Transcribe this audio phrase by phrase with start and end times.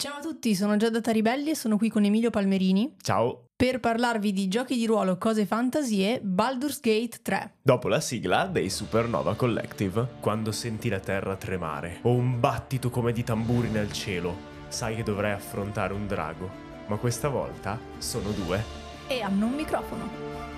[0.00, 3.48] Ciao a tutti, sono Giada Ribelli e sono qui con Emilio Palmerini Ciao.
[3.54, 7.56] per parlarvi di giochi di ruolo, cose fantasy e Baldur's Gate 3.
[7.60, 13.12] Dopo la sigla dei Supernova Collective, quando senti la terra tremare o un battito come
[13.12, 14.34] di tamburi nel cielo,
[14.68, 16.50] sai che dovrai affrontare un drago,
[16.86, 18.64] ma questa volta sono due.
[19.06, 20.49] E hanno un microfono.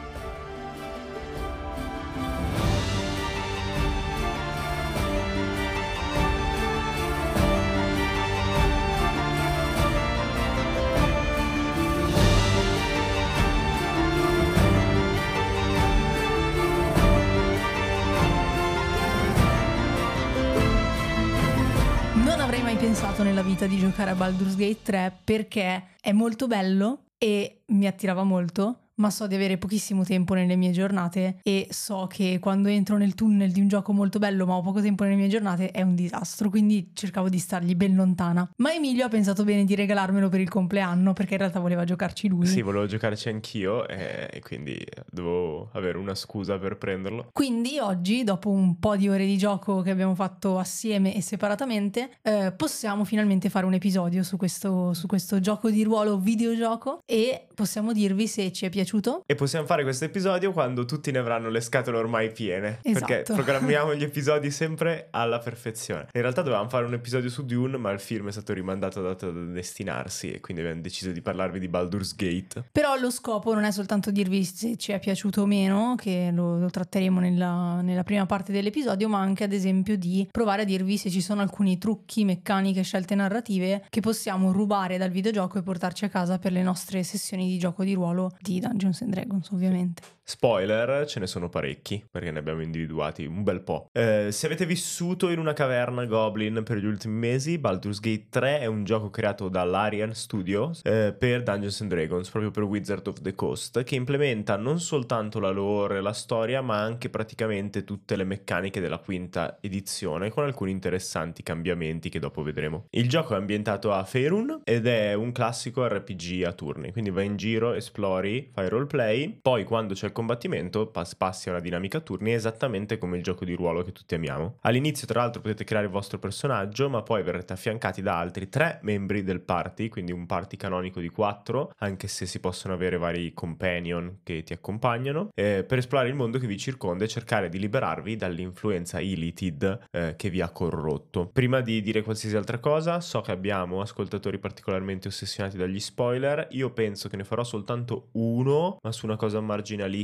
[22.83, 27.87] Pensato nella vita di giocare a Baldur's Gate 3 perché è molto bello e mi
[27.87, 32.69] attirava molto, ma so di avere pochissimo tempo nelle mie giornate e so che quando
[32.69, 35.73] entro nel tunnel di un gioco molto bello ma ho poco tempo nelle mie giornate
[35.73, 38.49] è un disastro, quindi cercavo di stargli ben lontana.
[38.59, 42.29] Ma Emilio ha pensato bene di regalarmelo per il compleanno perché in realtà voleva giocarci
[42.29, 42.47] lui.
[42.47, 44.79] Sì, volevo giocarci anch'io e, quindi
[45.11, 47.31] dovevo avere una scusa per prenderlo.
[47.33, 52.19] Quindi oggi, dopo un po' di ore di gioco che abbiamo fatto assieme e separatamente,
[52.23, 57.49] eh, possiamo finalmente fare un episodio su questo, su questo gioco di ruolo videogioco e
[57.53, 58.91] possiamo dirvi se ci è piaciuto.
[59.27, 62.79] E possiamo fare questo episodio quando tutti ne avranno le scatole ormai piene.
[62.83, 63.35] Perché Esatto.
[63.35, 66.09] programmiamo gli episodi sempre alla perfezione.
[66.13, 69.31] In realtà dovevamo fare un episodio su Dune, ma il film è stato rimandato dato
[69.31, 72.65] da destinarsi e quindi abbiamo deciso di parlarvi di Baldur's Gate.
[72.71, 76.59] Però lo scopo non è soltanto dirvi se ci è piaciuto o meno, che lo,
[76.59, 80.97] lo tratteremo nella, nella prima parte dell'episodio, ma anche ad esempio di provare a dirvi
[80.97, 86.05] se ci sono alcuni trucchi, meccaniche, scelte narrative che possiamo rubare dal videogioco e portarci
[86.05, 90.03] a casa per le nostre sessioni di gioco di ruolo di Dungeons and Dragons, ovviamente.
[90.25, 93.89] Spoiler, ce ne sono parecchi, perché ne abbiamo individuati un bel po'.
[93.93, 98.61] Eh, se avete vissuto in una caverna Goblin per gli ultimi mesi, Baldur's Gate 3
[98.61, 103.21] è un gioco creato dall'Arian Studios eh, per Dungeons and Dragons, proprio per Wizard of
[103.21, 108.15] the Coast, che implementa non soltanto la lore e la storia, ma anche praticamente tutte
[108.15, 112.87] le meccaniche della quinta edizione, con alcuni interessanti cambiamenti che dopo vedremo.
[112.91, 117.27] Il gioco è ambientato a Faerun ed è un classico RPG a turni, quindi vai
[117.27, 122.01] in giro, esplori, fai roleplay, poi quando c'è il combattimento pas- passi a una dinamica
[122.01, 124.59] turni esattamente come il gioco di ruolo che tutti amiamo.
[124.61, 128.79] All'inizio tra l'altro potete creare il vostro personaggio, ma poi verrete affiancati da altri tre
[128.83, 133.33] membri del party, quindi un party canonico di quattro, anche se si possono avere vari
[133.33, 137.59] companion che ti accompagnano, eh, per esplorare il mondo che vi circonda e cercare di
[137.59, 141.31] liberarvi dall'influenza Illithid eh, che vi ha corrotto.
[141.33, 146.71] Prima di dire qualsiasi altra cosa, so che abbiamo ascoltatori particolarmente ossessionati dagli spoiler, io
[146.71, 150.01] penso che ne farò soltanto uno, ma su una cosa marginalissima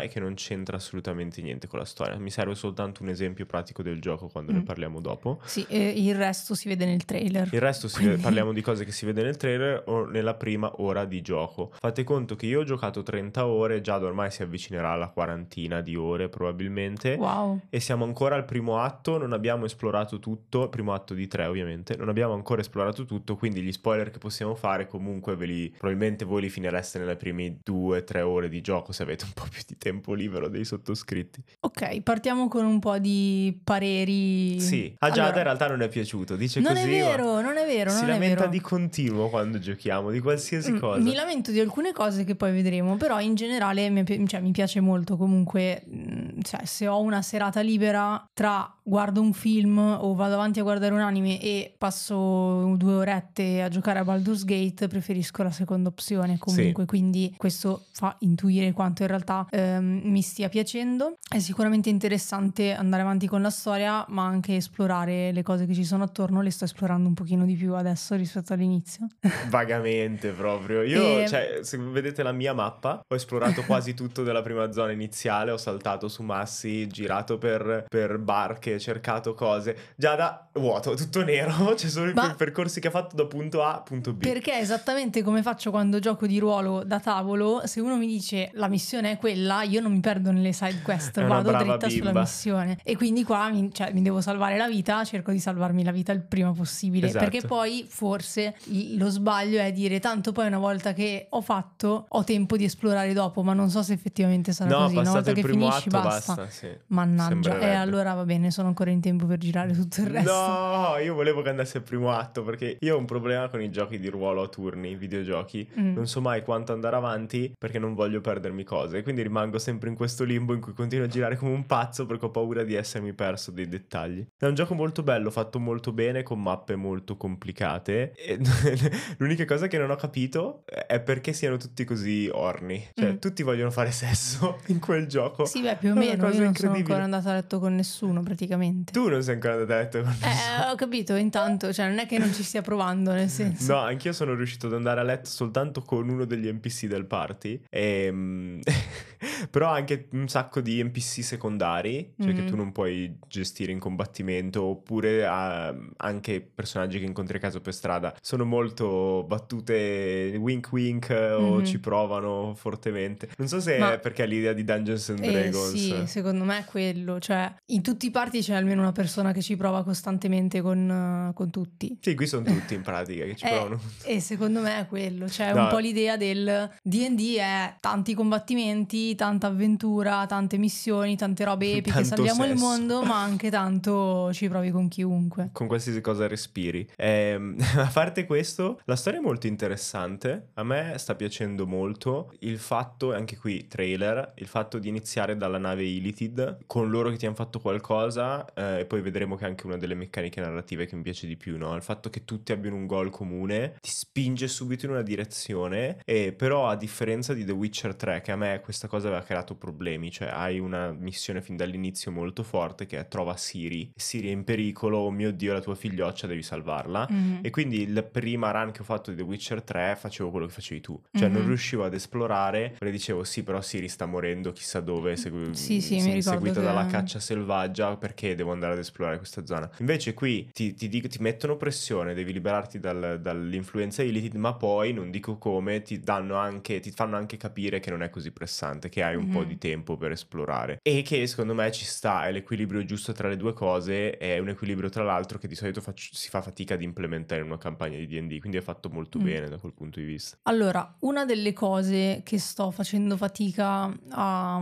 [0.00, 2.16] e che non c'entra assolutamente niente con la storia.
[2.18, 4.62] Mi serve soltanto un esempio pratico del gioco quando ne Mm.
[4.62, 5.40] parliamo dopo.
[5.44, 7.48] Sì, e il resto si vede nel trailer.
[7.52, 10.70] Il resto si Quindi- parliamo di cose che si vede nel trailer o nella prima
[10.80, 11.72] ora di gioco.
[11.78, 15.96] Fate conto che io ho giocato 30 ore, già ormai si avvicinerà alla quarantina di
[15.96, 17.14] ore probabilmente.
[17.14, 17.60] Wow.
[17.70, 21.96] E siamo ancora al primo atto, non abbiamo esplorato tutto, primo atto di tre ovviamente,
[21.96, 26.24] non abbiamo ancora esplorato tutto, quindi gli spoiler che possiamo fare comunque ve li, probabilmente
[26.24, 29.62] voi li finireste nelle prime due, tre ore di gioco se avete un po' più
[29.66, 31.42] di tempo libero dei sottoscritti.
[31.60, 34.60] Ok, partiamo con un po' di pareri.
[34.60, 36.82] Sì, a Giada Allora, in realtà non è piaciuto, dice Non così.
[36.84, 38.50] è ma vero, non è vero, si non è lamenta vero.
[38.50, 41.00] di continuo quando giochiamo, di qualsiasi Mm, cosa.
[41.00, 44.80] Mi lamento di alcune cose che poi vedremo, però in generale mi, cioè, mi piace
[44.80, 50.34] molto comunque, mm, cioè, se ho una serata libera tra guardo un film o vado
[50.34, 55.44] avanti a guardare un anime e passo due orette a giocare a Baldur's Gate, preferisco
[55.44, 61.14] la seconda opzione comunque, quindi questo fa intuire quanto in realtà ehm, mi stia piacendo.
[61.28, 65.84] È sicuramente interessante andare avanti con la storia, ma anche esplorare le cose che ci
[65.84, 69.06] sono attorno, le sto esplorando un pochino di più adesso rispetto all'inizio.
[69.50, 70.82] Vagamente proprio.
[70.82, 74.90] Io, E- cioè, se vedete la mia mappa, ho esplorato quasi tutto della prima zona
[74.90, 79.76] iniziale, ho saltato su massi, girato per, per barche, cercato cose.
[79.94, 83.62] Già da vuoto, tutto nero, ci sono Ma- i percorsi che ha fatto da punto
[83.62, 84.22] A a punto B.
[84.22, 88.68] Perché esattamente come faccio quando gioco di ruolo da tavolo, se uno mi dice la
[88.68, 92.20] missione è quella, io non mi perdo nelle side quest, vado dritta sulla bimba.
[92.20, 92.78] missione.
[92.82, 96.12] E quindi qua mi, cioè, mi devo salvare la vita, cerco di salvarmi la vita
[96.12, 97.08] il prima possibile.
[97.08, 97.24] Esatto.
[97.24, 98.54] Perché poi forse
[98.96, 103.12] lo sbaglio è dire tanto poi una volta che ho fatto ho tempo di esplorare
[103.12, 104.96] dopo, ma non so se effettivamente sarà no, così.
[104.96, 106.34] Una volta che finisci atto basta.
[106.34, 106.68] basta, sì.
[106.88, 107.74] Mannaggia, e Sembrerebbe.
[107.76, 110.32] allora va bene, sono ancora in tempo per girare tutto il resto.
[110.32, 113.70] No, io volevo che andasse al primo atto perché io ho un problema con i
[113.70, 115.68] giochi di ruolo a turni, i videogiochi.
[115.78, 115.94] Mm.
[115.94, 119.02] Non so mai quanto andare avanti perché non voglio perdermi cose.
[119.02, 122.24] Quindi rimango sempre in questo limbo in cui continuo a girare come un pazzo perché
[122.24, 124.26] ho paura di essermi perso dei dettagli.
[124.38, 128.12] È un gioco molto bello, fatto molto bene, con mappe molto complicate.
[128.14, 128.38] E
[129.18, 132.82] l'unica cosa che non ho capito è perché siano tutti così orni.
[132.94, 133.16] Cioè, Mm.
[133.18, 135.44] tutti vogliono fare sesso in quel gioco.
[135.44, 136.28] Sì, beh, più o meno.
[136.28, 138.49] Io non sono ancora andata a letto con nessuno, praticamente.
[138.90, 139.98] Tu non sei ancora andato a letto.
[139.98, 143.72] Eh, ho capito, intanto, cioè non è che non ci stia provando, nel senso.
[143.72, 147.60] No, anch'io sono riuscito ad andare a letto soltanto con uno degli NPC del party.
[147.70, 148.60] Ehm,
[149.50, 152.46] Però anche un sacco di NPC secondari, cioè che Mhm.
[152.46, 157.74] tu non puoi gestire in combattimento, oppure ah, anche personaggi che incontri a caso per
[157.74, 158.14] strada.
[158.20, 161.64] Sono molto battute wink wink eh, o Mhm.
[161.64, 163.28] ci provano fortemente.
[163.36, 165.72] Non so se Ma- è perché è l'idea di Dungeons and Eh, Dragons.
[165.74, 167.18] sì, secondo me è quello.
[167.20, 171.34] Cioè, in tutti i party c'è almeno una persona che ci prova costantemente con, eh,
[171.34, 171.98] con tutti.
[172.00, 173.80] Sì, qui sono tutti in pratica che ci Eh, provano.
[174.04, 175.62] E secondo me è quello, cioè No.
[175.64, 181.92] un po' l'idea del D&D è tanti combattimenti, tanta avventura, tante missioni, tante robe epiche,
[182.02, 182.64] Tanto salviamo il sesso.
[182.64, 185.50] mondo, ma anche tanto ci provi con chiunque.
[185.52, 186.88] con qualsiasi cosa respiri.
[186.96, 190.48] Ehm, a parte questo, la storia è molto interessante.
[190.54, 195.58] A me sta piacendo molto il fatto, anche qui trailer, il fatto di iniziare dalla
[195.58, 199.48] nave Illithid con loro che ti hanno fatto qualcosa eh, e poi vedremo che è
[199.48, 201.74] anche una delle meccaniche narrative che mi piace di più, no?
[201.76, 206.32] Il fatto che tutti abbiano un goal comune ti spinge subito in una direzione e
[206.32, 210.10] però a differenza di The Witcher 3 che a me questa cosa aveva creato problemi,
[210.10, 214.44] cioè hai una missione fin dall'inizio molto forte che è trova Siri, Siri è in
[214.44, 217.06] pericolo, oh mio dio la tua figlioccia devi salvarla.
[217.10, 217.38] Mhm.
[217.42, 220.52] E quindi la prima run che ho fatto di The Witcher 3 facevo quello che
[220.52, 221.46] facevi tu, cioè non Mhm.
[221.48, 226.00] riuscivo ad esplorare, perché dicevo sì però Siri sta morendo chissà dove, segu- Sì, sì,
[226.00, 229.70] seguita che- dalla caccia selvaggia perché devo andare ad esplorare questa zona.
[229.78, 234.92] Invece qui ti, ti dico- ti mettono pressione, devi liberarti dal- dall'influenza Illithid, ma poi
[234.92, 238.88] non dico come, ti danno anche, ti fanno anche capire che non è così pressante,
[238.88, 239.46] che hai un po' Mhm.
[239.46, 240.78] di tempo per esplorare.
[240.82, 244.48] E che secondo me ci sta, è l'equilibrio giusto tra le due cose, è un
[244.48, 247.96] equilibrio tra l'altro che di solito faccio- si fa fatica ad implementare in una campagna
[247.96, 249.22] di D&D, quindi è fatto molto Mm.
[249.24, 250.36] bene da quel punto di vista.
[250.44, 254.56] Allora, una delle cose che sto facendo fatica a-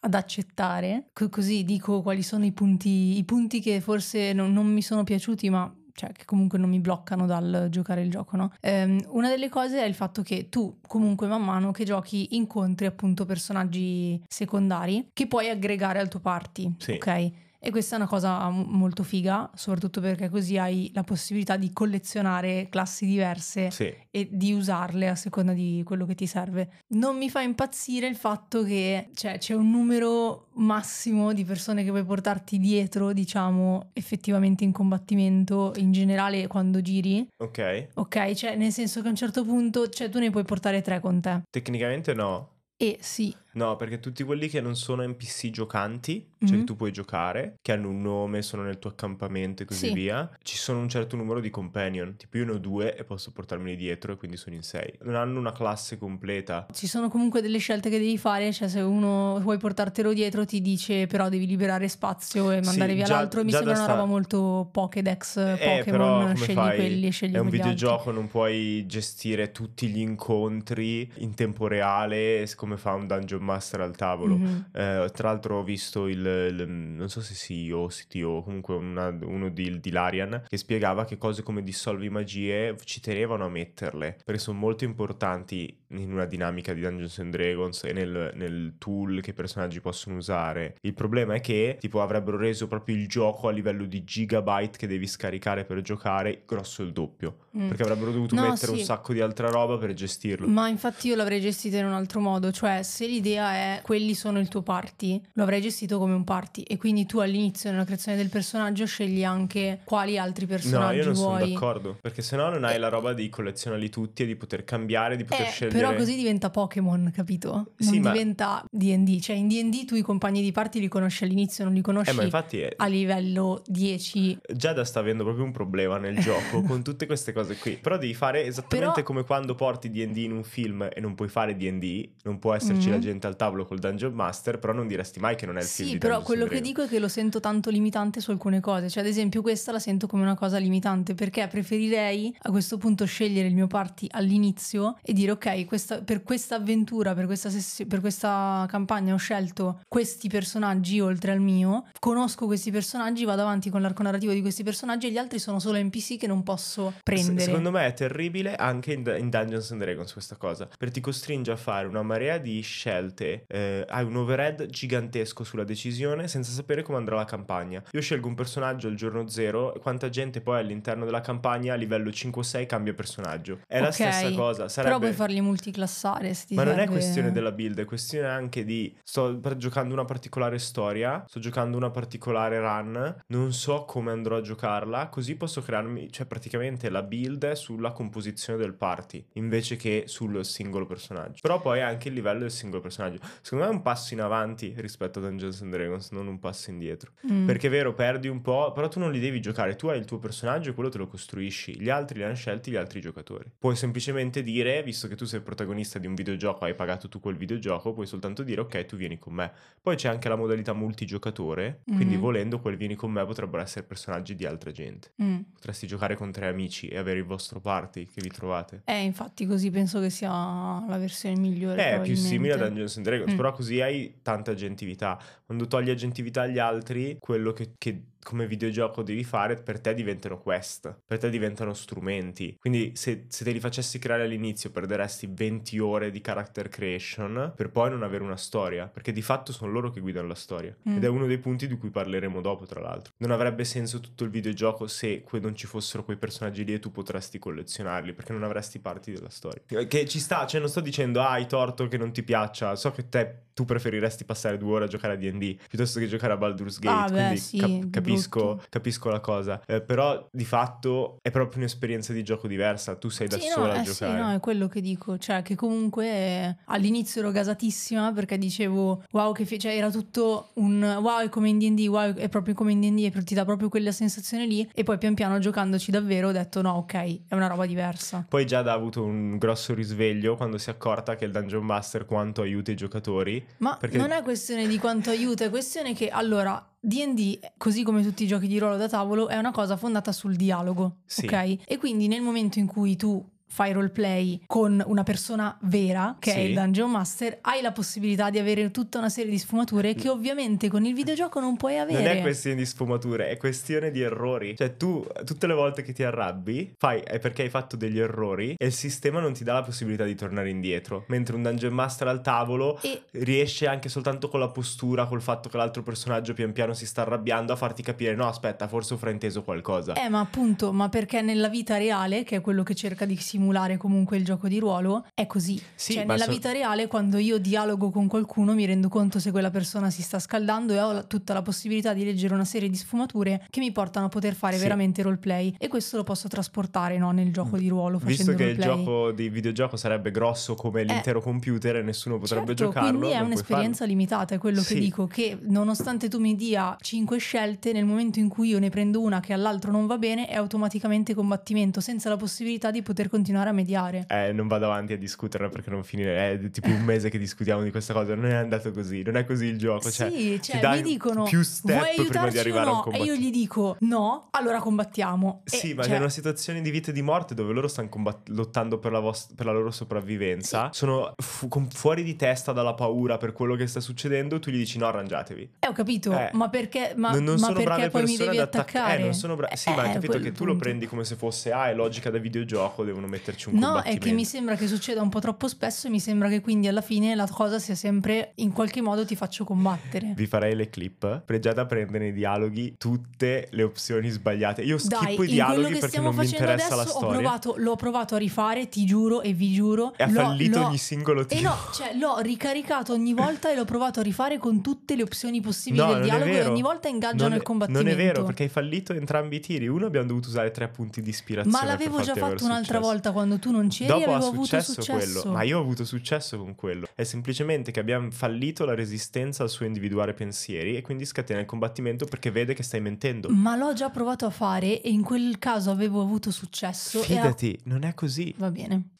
[0.00, 2.87] ad accettare, co- così dico quali sono i punti,
[3.18, 6.78] i punti che forse non, non mi sono piaciuti, ma cioè, che comunque non mi
[6.78, 8.52] bloccano dal giocare il gioco, no?
[8.60, 12.86] Ehm, una delle cose è il fatto che tu, comunque, man mano che giochi, incontri
[12.86, 16.92] appunto personaggi secondari che puoi aggregare al tuo party, Sì.
[16.92, 17.30] ok?
[17.60, 22.68] E questa è una cosa molto figa, soprattutto perché così hai la possibilità di collezionare
[22.70, 26.70] classi diverse Sì, e di usarle a seconda di quello che ti serve.
[26.94, 31.90] Non mi fa impazzire il fatto che cioè, c'è un numero massimo di persone che
[31.90, 37.26] puoi portarti dietro, diciamo, effettivamente in combattimento, in generale quando giri.
[37.38, 37.88] ok.
[37.94, 41.00] Ok, cioè nel senso che a un certo punto cioè, tu ne puoi portare tre
[41.00, 41.42] con te.
[41.50, 42.56] Tecnicamente no.
[42.80, 46.58] E sì, No, perché tutti quelli che non sono NPC giocanti, cioè Mhm.
[46.60, 49.92] che tu puoi giocare, che hanno un nome, sono nel tuo accampamento e così Sì.
[49.92, 52.14] via, ci sono un certo numero di companion.
[52.16, 54.92] Tipo io ne ho due e posso portarmeli dietro e quindi sono in sei.
[55.02, 56.66] Non hanno una classe completa.
[56.72, 60.60] ci sono comunque delle scelte che devi fare, cioè se uno vuoi portartelo dietro ti
[60.62, 63.92] dice però devi liberare spazio e Sì, mandare via già- l'altro, mi sembra una sta-
[63.94, 66.76] roba molto Pokédex, Eh, Pokémon, scegli fai?
[66.76, 67.74] quelli e scegli È un quegli altri.
[67.74, 73.80] videogioco, non puoi gestire tutti gli incontri in tempo reale come fa un Dungeon Master
[73.80, 74.36] al tavolo.
[74.36, 74.66] Mhm.
[74.72, 79.08] Eh, tra l'altro ho visto il, il- non so se CEO o CTO, comunque una-
[79.22, 84.18] uno di, di Larian, che spiegava che cose come dissolvi magie ci tenevano a metterle,
[84.24, 89.20] perché sono molto importanti in una dinamica di Dungeons and Dragons e nel, nel tool
[89.22, 90.76] che i personaggi possono usare.
[90.82, 94.86] Il problema è che tipo avrebbero reso proprio il gioco a livello di gigabyte che
[94.86, 97.68] devi scaricare per giocare grosso il doppio, Mm.
[97.68, 98.84] perché avrebbero dovuto No, mettere un sì.
[98.84, 100.46] sacco di altra roba per gestirlo.
[100.46, 104.38] Ma infatti io l'avrei gestito in un altro modo, cioè se l'idea è quelli sono
[104.38, 108.16] il tuo party, lo avrei gestito come un party e quindi tu all'inizio nella creazione
[108.16, 111.52] del personaggio scegli anche quali altri No, personaggi io non sono vuoi.
[111.52, 112.78] d'accordo, perché sennò non hai Eh.
[112.78, 115.78] la roba di collezionarli tutti e di poter cambiare, di poter Eh, scegliere.
[115.78, 117.50] però così diventa Pokémon, capito?
[117.52, 121.24] Non Sì, ma- diventa D&D, cioè in D&D tu i compagni di party li conosci
[121.24, 124.38] all'inizio, non li conosci Eh, ma infatti è- a livello 10.
[124.54, 127.76] Giada sta avendo proprio un problema nel gioco con tutte queste cose qui.
[127.80, 131.28] Però devi fare esattamente Però- come quando porti D&D in un film e non puoi
[131.28, 132.92] fare D&D, non può esserci Mhm.
[132.94, 135.60] la gente direttamente al tavolo col Dungeon Master, però non diresti mai che non è
[135.60, 138.20] il sì, film di però quello and che dico è che lo sento tanto limitante
[138.20, 138.88] su alcune cose.
[138.88, 143.04] Cioè, ad esempio, questa la sento come una cosa limitante perché preferirei a questo punto
[143.04, 147.86] scegliere il mio party all'inizio e dire: Ok, questa- per questa avventura, per questa, sessi-
[147.86, 151.84] per questa campagna ho scelto questi personaggi oltre al mio.
[151.98, 155.58] Conosco questi personaggi, vado avanti con l'arco narrativo di questi personaggi e gli altri sono
[155.58, 157.40] solo NPC che non posso prendere.
[157.40, 161.50] Secondo me è terribile anche in, in Dungeons and Dragons questa cosa, perché ti costringe
[161.50, 166.82] a fare una marea di scelte, eh, hai un overhead gigantesco sulla decisione senza sapere
[166.82, 167.82] come andrà la campagna.
[167.92, 171.76] Io scelgo un personaggio al giorno zero e quanta gente poi all'interno della campagna a
[171.76, 173.60] livello 5-6 cambia personaggio.
[173.66, 174.94] È la Ok, stessa cosa, sarebbe...
[174.94, 176.34] Però puoi farli multiclassare.
[176.34, 179.94] Se ti Ma non è serve- questione della build, è questione anche di sto giocando
[179.94, 185.36] una particolare storia, sto giocando una particolare run, non so come andrò a giocarla, così
[185.36, 190.86] posso crearmi, cioè praticamente la build è sulla composizione del party, invece che sul singolo
[190.86, 191.38] personaggio.
[191.40, 192.97] Però poi anche il livello del singolo personaggio.
[193.40, 196.70] Secondo me è un passo in avanti rispetto a Dungeons and Dragons, non un passo
[196.70, 197.12] indietro.
[197.30, 197.46] Mm.
[197.46, 200.04] Perché è vero, perdi un po', però tu non li devi giocare, tu hai il
[200.04, 203.50] tuo personaggio e quello te lo costruisci, gli altri li hanno scelti gli altri giocatori.
[203.58, 207.20] Puoi semplicemente dire, visto che tu sei il protagonista di un videogioco, hai pagato tu
[207.20, 209.52] quel videogioco, puoi soltanto dire ok, tu vieni con me.
[209.80, 212.20] Poi c'è anche la modalità multigiocatore, quindi Mhm.
[212.20, 215.12] volendo quel vieni con me potrebbero essere personaggi di altra gente.
[215.22, 215.40] Mm.
[215.54, 218.82] Potresti giocare con tre amici e avere il vostro party che vi trovate.
[218.84, 221.90] Eh, infatti, così penso che sia la versione migliore.
[221.90, 222.87] È più simile a probabilmente.
[222.88, 223.36] Dungeons and Dragons, Mm.
[223.36, 225.18] però così hai tanta agentività.
[225.44, 230.38] Quando togli agentività agli altri, quello che, che come videogioco devi fare per te diventano
[230.38, 232.54] quest, per te diventano strumenti.
[232.60, 237.70] Quindi se, se te li facessi creare all'inizio perderesti 20 ore di character creation per
[237.70, 240.76] poi non avere una storia, perché di fatto sono loro che guidano la storia.
[240.86, 240.96] Mm.
[240.96, 243.14] Ed è uno dei punti di cui parleremo dopo, tra l'altro.
[243.16, 246.80] Non avrebbe senso tutto il videogioco se que- non ci fossero quei personaggi lì e
[246.80, 249.62] tu potresti collezionarli, perché non avresti parti della storia.
[249.86, 252.90] Che ci sta, cioè non sto dicendo ah hai torto che non ti piaccia, so
[252.90, 256.36] che te tu preferiresti passare due ore a giocare a D&D piuttosto che giocare a
[256.36, 257.90] Baldur's Gate, Ah, beh, quindi sì, cap- di
[258.22, 258.66] capisco, brutto.
[258.68, 259.60] capisco la cosa.
[259.66, 263.66] Eh, però di fatto è proprio un'esperienza di gioco diversa, tu sei da Sì, sola
[263.66, 264.20] no, a eh, sì, giocare.
[264.20, 265.18] no, è quello che dico.
[265.18, 270.48] Cioè, che comunque eh, all'inizio ero gasatissima perché dicevo, wow, che fi-", cioè, era tutto
[270.54, 273.44] un wow, è come in DD, wow, è proprio come in DD, e ti dà
[273.44, 274.68] proprio quella sensazione lì.
[274.74, 276.94] E poi pian piano giocandoci davvero ho detto, no, ok,
[277.28, 278.24] è una roba diversa.
[278.28, 282.04] Poi Giada ha avuto un grosso risveglio quando si è accorta che il Dungeon Master
[282.04, 283.44] quanto aiuta i giocatori.
[283.58, 286.62] Ma Perché- non è questione di quanto aiuta, è questione che allora.
[286.80, 290.36] DD, così come tutti i giochi di ruolo da tavolo, è una cosa fondata sul
[290.36, 291.26] dialogo, Sì.
[291.26, 291.58] ok?
[291.66, 296.34] E quindi nel momento in cui tu fai roleplay con una persona vera, che è
[296.34, 296.40] Sì.
[296.40, 300.68] il Dungeon Master, hai la possibilità di avere tutta una serie di sfumature che ovviamente
[300.68, 302.02] con il videogioco non puoi avere.
[302.02, 304.56] Non è questione di sfumature, è questione di errori.
[304.56, 308.54] Cioè, tu tutte le volte che ti arrabbi, fai è perché hai fatto degli errori
[308.58, 311.04] e il sistema non ti dà la possibilità di tornare indietro.
[311.08, 315.48] Mentre un dungeon master al tavolo E riesce anche soltanto con la postura, col fatto
[315.48, 318.96] che l'altro personaggio pian piano si sta arrabbiando, a farti capire: no, aspetta, forse ho
[318.96, 319.94] frainteso qualcosa.
[319.94, 323.76] Eh, ma appunto, ma perché nella vita reale, che è quello che cerca di simulare
[323.76, 325.60] comunque il gioco di ruolo, è così.
[325.76, 329.30] Sì, cioè, nella so- vita reale, quando io dialogo con qualcuno, mi rendo conto se
[329.30, 332.68] quella persona si sta scaldando e ho la- tutta la possibilità di leggere una serie
[332.68, 334.62] di sfumature che mi portano a poter fare Sì.
[334.62, 335.54] veramente roleplay.
[335.56, 337.98] E questo lo posso trasportare no, nel gioco di ruolo.
[338.02, 338.84] Visto che il roleplay.
[338.84, 343.20] gioco di videogioco sarebbe grosso come l'intero computer e nessuno potrebbe Certo, giocarlo, quindi è
[343.20, 344.74] un'esperienza limitata, è quello Sì.
[344.74, 348.68] che dico, che nonostante tu mi dia 5 scelte, nel momento in cui io ne
[348.70, 353.08] prendo una che all'altro non va bene, è automaticamente combattimento, senza la possibilità di poter
[353.08, 354.06] continuare a mediare.
[354.08, 356.32] Eh, non vado avanti a discuterne perché non finire.
[356.32, 358.14] È tipo un mese che discutiamo di questa cosa.
[358.14, 359.02] Non è andato così.
[359.02, 359.90] Non è così il gioco.
[359.90, 362.98] Cioè, sì, cioè mi dicono più step vuoi prima di arrivare o a un no?
[362.98, 365.42] E io gli dico no, allora combattiamo.
[365.44, 367.88] E, Sì, ma cioè, c'è una situazione di vita e di morte dove loro stanno
[367.88, 370.70] combat- lottando per la, vos- per la loro sopravvivenza.
[370.72, 374.38] Sono fu- fuori di testa dalla paura per quello che sta succedendo.
[374.38, 375.50] Tu gli dici no, arrangiatevi.
[375.58, 378.70] eh, ho capito, Eh, ma perché, ma, non, non ma sono brave persone ad attac-
[378.70, 378.98] attaccare?
[378.98, 380.64] Eh, non sono bra- sì, ma hai Eh, capito che tu lo punto.
[380.64, 384.12] prendi come se fosse, ah, è logica da videogioco, devono metterci un No, è che
[384.12, 387.14] mi sembra che succeda un po' troppo spesso e mi sembra che quindi alla fine
[387.14, 390.12] la cosa sia sempre in qualche modo ti faccio combattere.
[390.16, 394.62] Vi farei le clip, pregiate a prendere nei dialoghi tutte le opzioni sbagliate.
[394.62, 396.98] Io schippo Dai, i dialoghi che perché stiamo non mi facendo interessa adesso la ho
[397.00, 397.18] storia.
[397.20, 399.92] provato, l'ho provato a rifare, ti giuro e vi giuro.
[399.96, 401.48] E ha fallito l'ho- ogni singolo E tiro.
[401.48, 405.40] no, cioè l'ho ricaricato ogni volta e l'ho provato a rifare con tutte le opzioni
[405.40, 407.84] possibili No, del dialogo e ogni volta ingaggiano non il combattimento.
[407.88, 409.66] Non è vero, perché hai fallito entrambi i tiri.
[409.68, 411.56] Uno abbiamo dovuto usare tre punti di ispirazione.
[411.56, 415.20] Ma l'avevo già fatto un'altra volta volta quando tu non c'eri Dopo ha successo, successo.
[415.20, 416.86] quello, ma io ho avuto successo con quello.
[416.94, 421.46] È semplicemente che abbiamo fallito la resistenza al suo individuare pensieri e quindi scatena il
[421.46, 423.28] combattimento perché vede che stai mentendo.
[423.30, 427.00] Ma l'ho già provato a fare e in quel caso avevo avuto successo.
[427.00, 428.34] Fidati, non è così.
[428.38, 428.90] Va bene.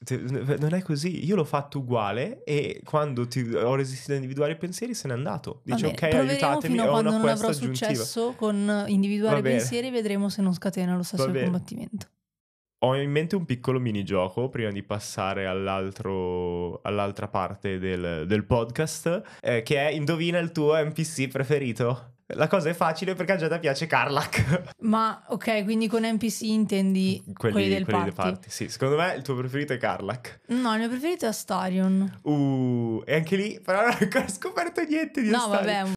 [0.59, 1.25] Non è così.
[1.27, 5.15] Io l'ho fatto uguale e quando ti- ho resistito a individuare i pensieri se n'è
[5.15, 5.61] andato.
[5.65, 7.93] Dice ok, aiutatemi, fino a quando non avrò aggiuntiva.
[7.93, 12.07] successo con individuare pensieri vedremo se non scatena lo stesso combattimento.
[12.81, 19.23] Ho in mente un piccolo minigioco prima di passare all'altro- all'altra parte del, del podcast,
[19.41, 22.13] eh, che è indovina il tuo NPC preferito.
[22.35, 24.75] La cosa è facile perché a Giada piace Carlac.
[24.83, 28.49] Ma ok, quindi con NPC intendi quelli, del quelli party.
[28.49, 30.41] Sì, secondo me il tuo preferito è Carlac.
[30.49, 32.21] No, il mio preferito è Astarion.
[32.23, 35.65] Uh, e anche lì, però non ho ancora scoperto niente di No, Astarion.
[35.65, 35.93] vabbè, un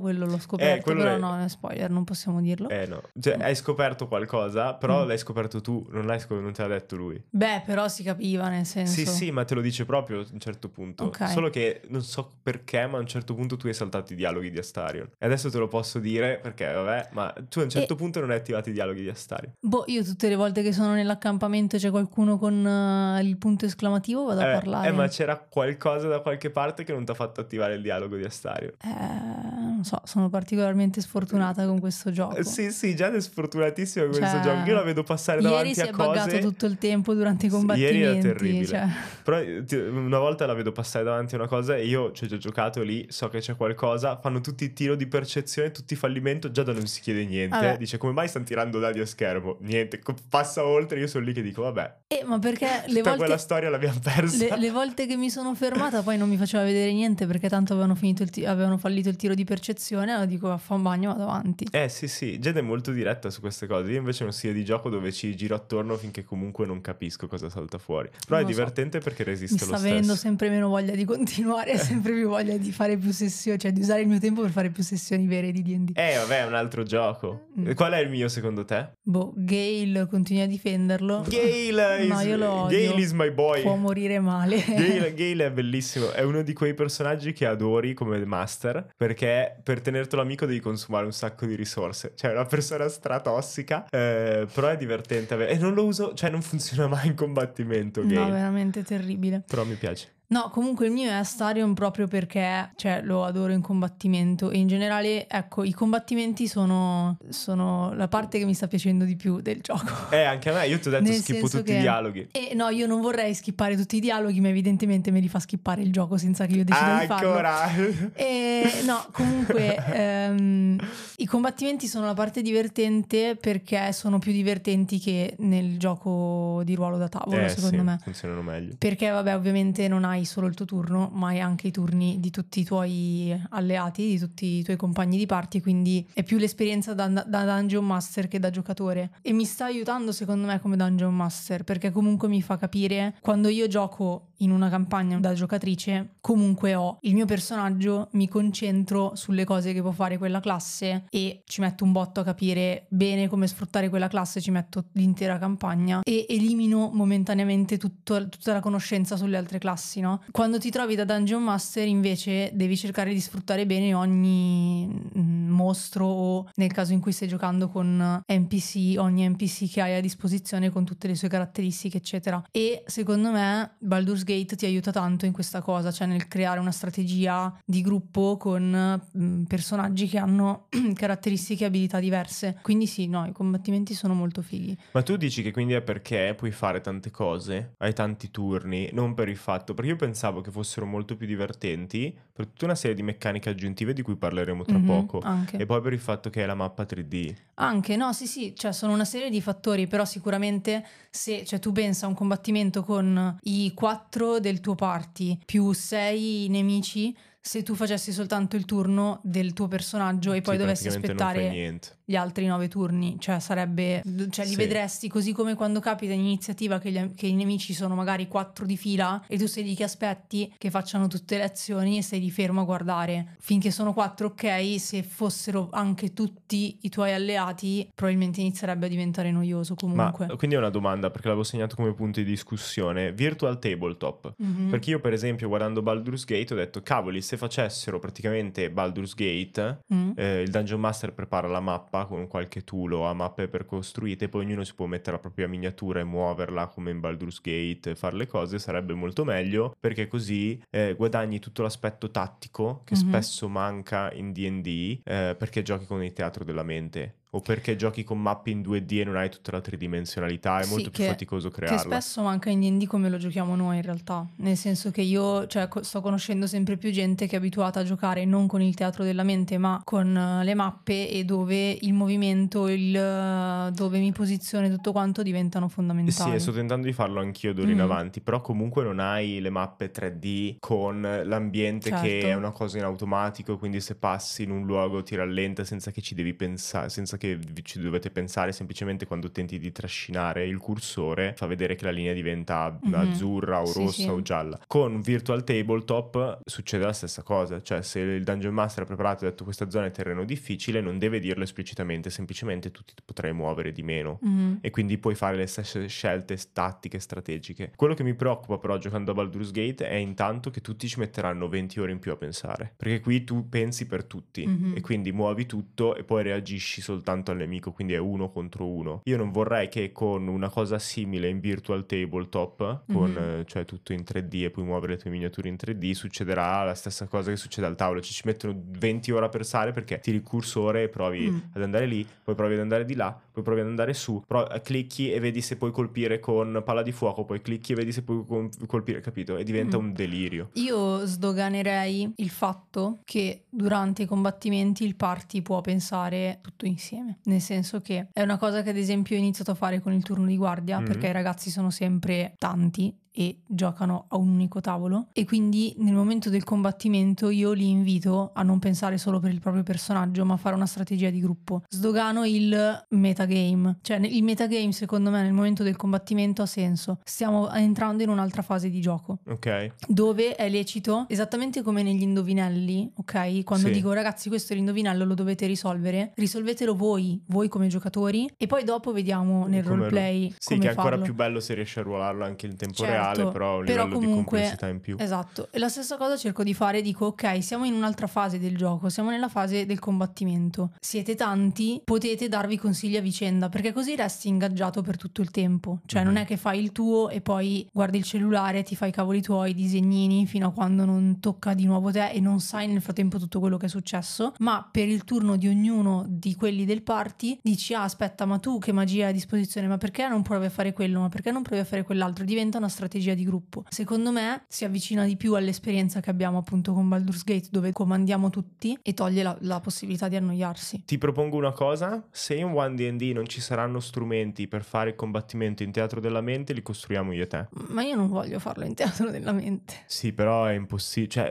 [0.00, 2.68] quello l'ho scoperto, quello però è- no, è spoiler, non possiamo dirlo.
[2.68, 5.08] Eh no, cioè hai scoperto qualcosa, però Mm.
[5.08, 7.22] l'hai scoperto tu, non, l'hai scop- non te l'ha detto lui.
[7.30, 8.92] Beh, però si capiva nel senso.
[8.92, 11.04] Sì, sì, ma te lo dice proprio a un certo punto.
[11.04, 11.28] Ok.
[11.28, 14.50] Solo che non so perché, ma a un certo punto tu hai saltato i dialoghi
[14.50, 15.08] di Astarion.
[15.18, 18.20] E adesso te lo posso dire perché, vabbè, ma tu a un certo E- punto
[18.20, 19.52] non hai attivato i dialoghi di Astarion.
[19.60, 24.24] Boh, io tutte le volte che sono nell'accampamento c'è qualcuno con eh, il punto esclamativo
[24.24, 24.88] vado a Eh, parlare.
[24.88, 28.16] eh, ma c'era qualcosa da qualche parte che non ti ha fatto attivare il dialogo
[28.16, 28.72] di Astarion.
[28.82, 32.36] Eh, non so, sono particolarmente sfortunata con questo gioco.
[32.36, 34.66] Eh, Sì, sì, già è sfortunatissimo con Cioè, questo gioco.
[34.68, 36.38] Io la vedo passare Ieri davanti si a è buggato cose.
[36.38, 37.96] tutto il tempo durante i combattimenti.
[37.96, 38.66] Ieri era terribile.
[38.66, 38.86] cioè.
[39.22, 42.24] Però eh, ti- una volta la vedo passare davanti a una cosa e io ci
[42.24, 45.94] ho già giocato lì, so che c'è qualcosa, fanno tutti il tiro di percezione, tutti
[45.96, 47.56] fallimento, già da non si chiede niente.
[47.56, 47.76] Vabbè.
[47.76, 49.56] Dice come mai stanno tirando dadi a schermo?
[49.60, 53.38] Niente, passa oltre, io sono lì che dico vabbè, Eh, ma perché le volte, quella
[53.38, 54.36] storia l'abbiamo persa.
[54.54, 57.72] le, le volte che mi sono fermata poi non mi faceva vedere niente perché tanto
[57.74, 57.96] avevano,
[58.30, 59.72] ti- avevano fallito il tiro di percezione,
[60.12, 61.66] allora dico a fa un bagno vado avanti.
[61.70, 64.52] Eh sì sì, Jed è molto diretta su queste cose, io invece ho un stile
[64.52, 68.08] di gioco dove ci giro attorno finché comunque non capisco cosa salta fuori.
[68.08, 68.54] Però Non è lo so.
[68.54, 70.20] divertente perché Mi resiste sta lo venendo stesso.
[70.20, 74.02] sempre meno voglia di continuare sempre più voglia di fare più sessioni, cioè di usare
[74.02, 75.90] il mio tempo per fare più sessioni vere di D&D.
[75.96, 77.48] Eh vabbè, è un altro gioco.
[77.58, 77.72] Mm.
[77.72, 78.90] Qual è il mio secondo te?
[79.02, 81.24] Boh, Gale continua a difenderlo.
[81.28, 82.78] Gale is, No, io lo odio.
[82.90, 83.62] Gale is my boy.
[83.62, 84.62] Può morire male.
[84.66, 89.80] Gale, Gale è bellissimo, è uno di quei personaggi che adori come master perché per
[89.80, 92.12] tenertelo amico devi consumare un sacco di risorse.
[92.14, 95.46] Cioè, è una persona stratossica, eh, però è divertente.
[95.48, 98.02] E non lo uso, cioè, non funziona mai in combattimento.
[98.02, 98.32] No, Gale.
[98.32, 99.42] veramente terribile.
[99.46, 100.12] Però mi piace.
[100.34, 104.66] No, comunque il mio è Astarion proprio perché cioè, lo adoro in combattimento e in
[104.66, 109.60] generale, ecco, i combattimenti sono, sono la parte che mi sta piacendo di più del
[109.60, 110.10] gioco.
[110.10, 112.28] Eh, anche a me, io ti ho detto Nel schippo tutti che- i dialoghi.
[112.32, 115.82] E no, io non vorrei skippare tutti i dialoghi, ma evidentemente me li fa skippare
[115.82, 117.28] il gioco senza che io decida di farlo.
[117.28, 117.72] Ancora.
[118.14, 120.78] E no, comunque ehm,
[121.18, 126.96] i combattimenti sono la parte divertente perché sono più divertenti che nel gioco di ruolo
[126.96, 127.98] da tavolo, Eh, secondo sì, me.
[128.02, 128.74] funzionano meglio.
[128.78, 132.30] Perché, vabbè, ovviamente non hai solo il tuo turno, ma hai anche i turni di
[132.30, 136.94] tutti i tuoi alleati, di tutti i tuoi compagni di party, quindi è più l'esperienza
[136.94, 139.10] da, da Dungeon Master che da giocatore.
[139.22, 143.48] E mi sta aiutando, secondo me, come Dungeon Master, perché comunque mi fa capire quando
[143.48, 149.44] io gioco in una campagna da giocatrice, comunque ho il mio personaggio, mi concentro sulle
[149.44, 153.46] cose che può fare quella classe e ci metto un botto a capire bene come
[153.46, 159.36] sfruttare quella classe, ci metto l'intera campagna e elimino momentaneamente tutto- tutta la conoscenza sulle
[159.36, 160.22] altre classi, no?
[160.30, 164.86] Quando ti trovi da Dungeon Master invece devi cercare di sfruttare bene ogni
[165.18, 169.94] mm, mostro o nel caso in cui stai giocando con NPC, ogni NPC che hai
[169.96, 172.42] a disposizione con tutte le sue caratteristiche, eccetera.
[172.50, 176.70] E secondo me Baldur's Gate ti aiuta tanto in questa cosa, cioè nel creare una
[176.72, 182.58] strategia di gruppo con mm, personaggi che hanno caratteristiche e abilità diverse.
[182.62, 184.76] Quindi sì, no, i combattimenti sono molto fighi.
[184.92, 189.14] Ma tu dici che quindi è perché puoi fare tante cose, hai tanti turni, non
[189.14, 192.96] per il fatto, perché io pensavo che fossero molto più divertenti per tutta una serie
[192.96, 195.20] di meccaniche aggiuntive di cui parleremo tra Mhm, poco.
[195.22, 195.56] Anche.
[195.56, 197.34] E poi per il fatto che è la mappa 3D.
[197.54, 201.70] Anche, no, sì, sì, cioè sono una serie di fattori, però sicuramente se cioè, tu
[201.70, 207.74] pensa a un combattimento con i quattro del tuo party più sei nemici, se tu
[207.74, 211.98] facessi soltanto il turno del tuo personaggio e poi Sì, dovessi aspettare niente.
[212.04, 214.56] Gli altri nove turni, cioè sarebbe, cioè li Sì.
[214.56, 218.66] vedresti così come quando capita in iniziativa che, gli- che i nemici sono magari quattro
[218.66, 222.20] di fila e tu sei lì che aspetti che facciano tutte le azioni e sei
[222.20, 223.36] lì fermo a guardare.
[223.40, 229.30] Finché sono quattro, ok, se fossero anche tutti i tuoi alleati, probabilmente inizierebbe a diventare
[229.30, 230.26] noioso comunque.
[230.26, 233.12] Ma quindi è una domanda, perché l'avevo segnato come punto di discussione.
[233.12, 234.34] Virtual tabletop.
[234.36, 234.68] Mhm.
[234.70, 239.78] Perché io, per esempio, guardando Baldur's Gate, ho detto, cavoli, se facessero praticamente Baldur's Gate,
[239.92, 240.10] Mm.
[240.16, 244.44] eh, il Dungeon Master prepara la mappa con qualche tool o a mappe precostruite, poi
[244.44, 248.26] ognuno si può mettere la propria miniatura e muoverla come in Baldur's Gate, fare le
[248.26, 253.00] cose, sarebbe molto meglio perché così eh, guadagni tutto l'aspetto tattico che Mhm.
[253.00, 258.04] spesso manca in D&D eh, perché giochi con il teatro della mente o perché giochi
[258.04, 261.08] con mappe in 2D e non hai tutta la tridimensionalità, è Sì, molto più che-
[261.08, 261.78] faticoso Che crearla.
[261.80, 265.68] spesso manca in D&D come lo giochiamo noi in realtà, nel senso che io cioè,
[265.80, 269.22] sto conoscendo sempre più gente che è abituata a giocare non con il teatro della
[269.24, 274.66] mente ma con eh, le mappe e dove il movimento, il, eh, dove mi posiziono
[274.66, 276.34] e tutto quanto diventano Sì, fondamentali.
[276.34, 277.80] e sto tentando di farlo anch'io d'ora in Mm.
[277.80, 282.26] avanti, però comunque non hai le mappe 3D con l'ambiente che Certo.
[282.26, 286.00] è una cosa in automatico, quindi se passi in un luogo ti rallenta senza che
[286.00, 290.58] ci devi pensare, senza che vi- ci dovete pensare, semplicemente quando tenti di trascinare il
[290.58, 292.94] cursore fa vedere che la linea diventa Mhm.
[292.94, 294.08] azzurra o Sì, rossa sì.
[294.08, 294.60] o gialla.
[294.66, 299.28] Con Virtual Tabletop succede la stessa cosa, cioè se il Dungeon Master ha preparato e
[299.28, 303.32] ha detto questa zona è terreno difficile, non deve dirlo esplicitamente, semplicemente tu ti potrai
[303.32, 304.58] muovere di meno Mhm.
[304.60, 307.72] e quindi puoi fare le stesse scelte tattiche, strategiche.
[307.76, 311.48] Quello che mi preoccupa però giocando a Baldur's Gate è intanto che tutti ci metteranno
[311.48, 314.72] 20 ore in più a pensare, perché qui tu pensi per tutti Mhm.
[314.76, 319.00] e quindi muovi tutto e poi reagisci soltanto al nemico, quindi è uno contro uno.
[319.04, 323.16] Io non vorrei che con una cosa simile in Virtual Tabletop, con Mhm.
[323.40, 326.74] eh, cioè tutto in 3D e puoi muovere le tue miniature in 3D, succederà la
[326.74, 330.16] stessa cosa che succede al tavolo, cioè ci mettono 20 ore a pensare perché tiri
[330.16, 331.38] il cursore e provi Mm.
[331.52, 334.48] ad andare lì, poi provi ad andare di là, poi provi ad andare su, pro-
[334.62, 338.02] clicchi e vedi se puoi colpire con palla di fuoco, poi clicchi e vedi se
[338.02, 338.24] puoi
[338.66, 339.36] colpire, capito?
[339.36, 339.80] E diventa Mm.
[339.84, 340.50] un delirio.
[340.54, 347.40] Io sdoganerei il fatto che durante i combattimenti il party può pensare tutto insieme, nel
[347.40, 350.26] senso che è una cosa che ad esempio ho iniziato a fare con il turno
[350.26, 350.84] di guardia, Mhm.
[350.84, 355.94] perché i ragazzi sono sempre tanti e giocano a un unico tavolo e quindi nel
[355.94, 360.34] momento del combattimento io li invito a non pensare solo per il proprio personaggio ma
[360.34, 365.32] a fare una strategia di gruppo sdogano il metagame cioè il metagame secondo me nel
[365.32, 369.72] momento del combattimento ha senso stiamo entrando in un'altra fase di gioco Ok?
[369.86, 373.42] dove è lecito, esattamente come negli indovinelli, ok?
[373.44, 373.72] Quando Sì.
[373.72, 378.64] dico ragazzi questo è l'indovinello, lo dovete risolvere, risolvetelo voi, voi come giocatori e poi
[378.64, 381.04] dopo vediamo nel Come roleplay Sì, come che è ancora farlo.
[381.04, 383.84] più bello se riesci a ruolarlo anche in tempo Certo, reale, però un però livello
[383.86, 384.96] di comunque- complessità in più.
[384.98, 388.56] Esatto, e la stessa cosa cerco di fare, dico ok, siamo in un'altra fase del
[388.56, 393.96] gioco, siamo nella fase del combattimento, siete tanti, potete darvi consigli a vicenda, perché così
[393.96, 396.18] resti ingaggiato per tutto il tempo, cioè non Mhm.
[396.20, 399.50] è che fai il tuo e poi guardi il cellulare, ti fai i cavoli tuoi,
[399.50, 403.18] i disegnini fino a quando non tocca di nuovo te e non sai nel frattempo
[403.18, 407.38] tutto quello che è successo, ma per il turno di ognuno di quelli del party
[407.42, 410.50] dici ah aspetta ma tu che magia hai a disposizione, ma perché non provi a
[410.50, 413.64] fare quello, ma perché non provi a fare quell'altro, diventa una strategia di gruppo.
[413.68, 418.30] Secondo me si avvicina di più all'esperienza che abbiamo appunto con Baldur's Gate dove comandiamo
[418.30, 420.82] tutti e toglie la, la possibilità di annoiarsi.
[420.84, 424.96] Ti propongo una cosa, se in One D&D non ci saranno strumenti per fare il
[424.96, 427.46] combattimento in teatro della mente, li costruiamo io e te.
[427.68, 429.74] Ma io non voglio farlo in teatro della mente.
[429.86, 431.30] Sì, però è impossibile, cioè,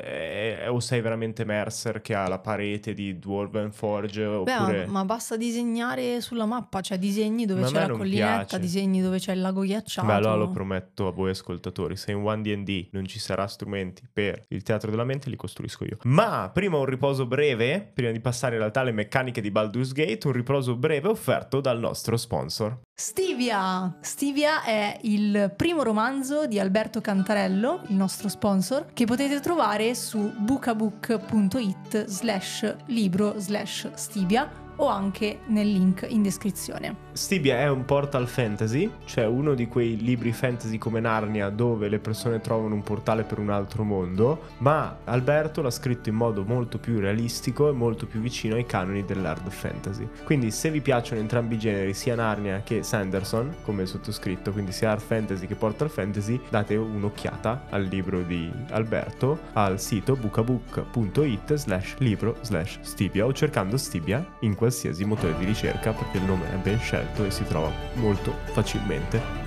[0.63, 4.85] è- o sei veramente Mercer che ha la parete di Dwarven Forge, Beh, oppure...
[4.85, 8.59] ma, ma basta disegnare sulla mappa, cioè disegni dove Ma c'è la collinetta, piace.
[8.59, 10.07] disegni dove c'è il lago ghiacciato.
[10.07, 14.07] Beh, allora lo prometto a voi ascoltatori, se in One D&D non ci sarà strumenti
[14.11, 15.97] per il teatro della mente, li costruisco io.
[16.03, 20.27] Ma prima un riposo breve, prima di passare in realtà alle meccaniche di Baldur's Gate,
[20.27, 22.79] un riposo breve offerto dal nostro sponsor.
[22.93, 23.97] Stevia!
[24.01, 30.33] Stevia è il primo romanzo di Alberto Cantarello, il nostro sponsor, che potete trovare su
[30.37, 37.02] bookabook.it slash libro slash Stevia o anche nel link in descrizione.
[37.13, 41.99] Stibia è un portal fantasy, cioè uno di quei libri fantasy come Narnia dove le
[41.99, 46.79] persone trovano un portale per un altro mondo, ma Alberto l'ha scritto in modo molto
[46.79, 50.09] più realistico e molto più vicino ai canoni dell'hard fantasy.
[50.23, 54.89] Quindi se vi piacciono entrambi i generi, sia Narnia che Sanderson, come sottoscritto, quindi sia
[54.89, 61.95] hard fantasy che portal fantasy, date un'occhiata al libro di Alberto al sito bookabook.it slash
[61.99, 66.55] libro slash Stibia o cercando Stibia in qualsiasi motore di ricerca perché il nome è
[66.55, 69.42] ben scelto e si trova molto facilmente.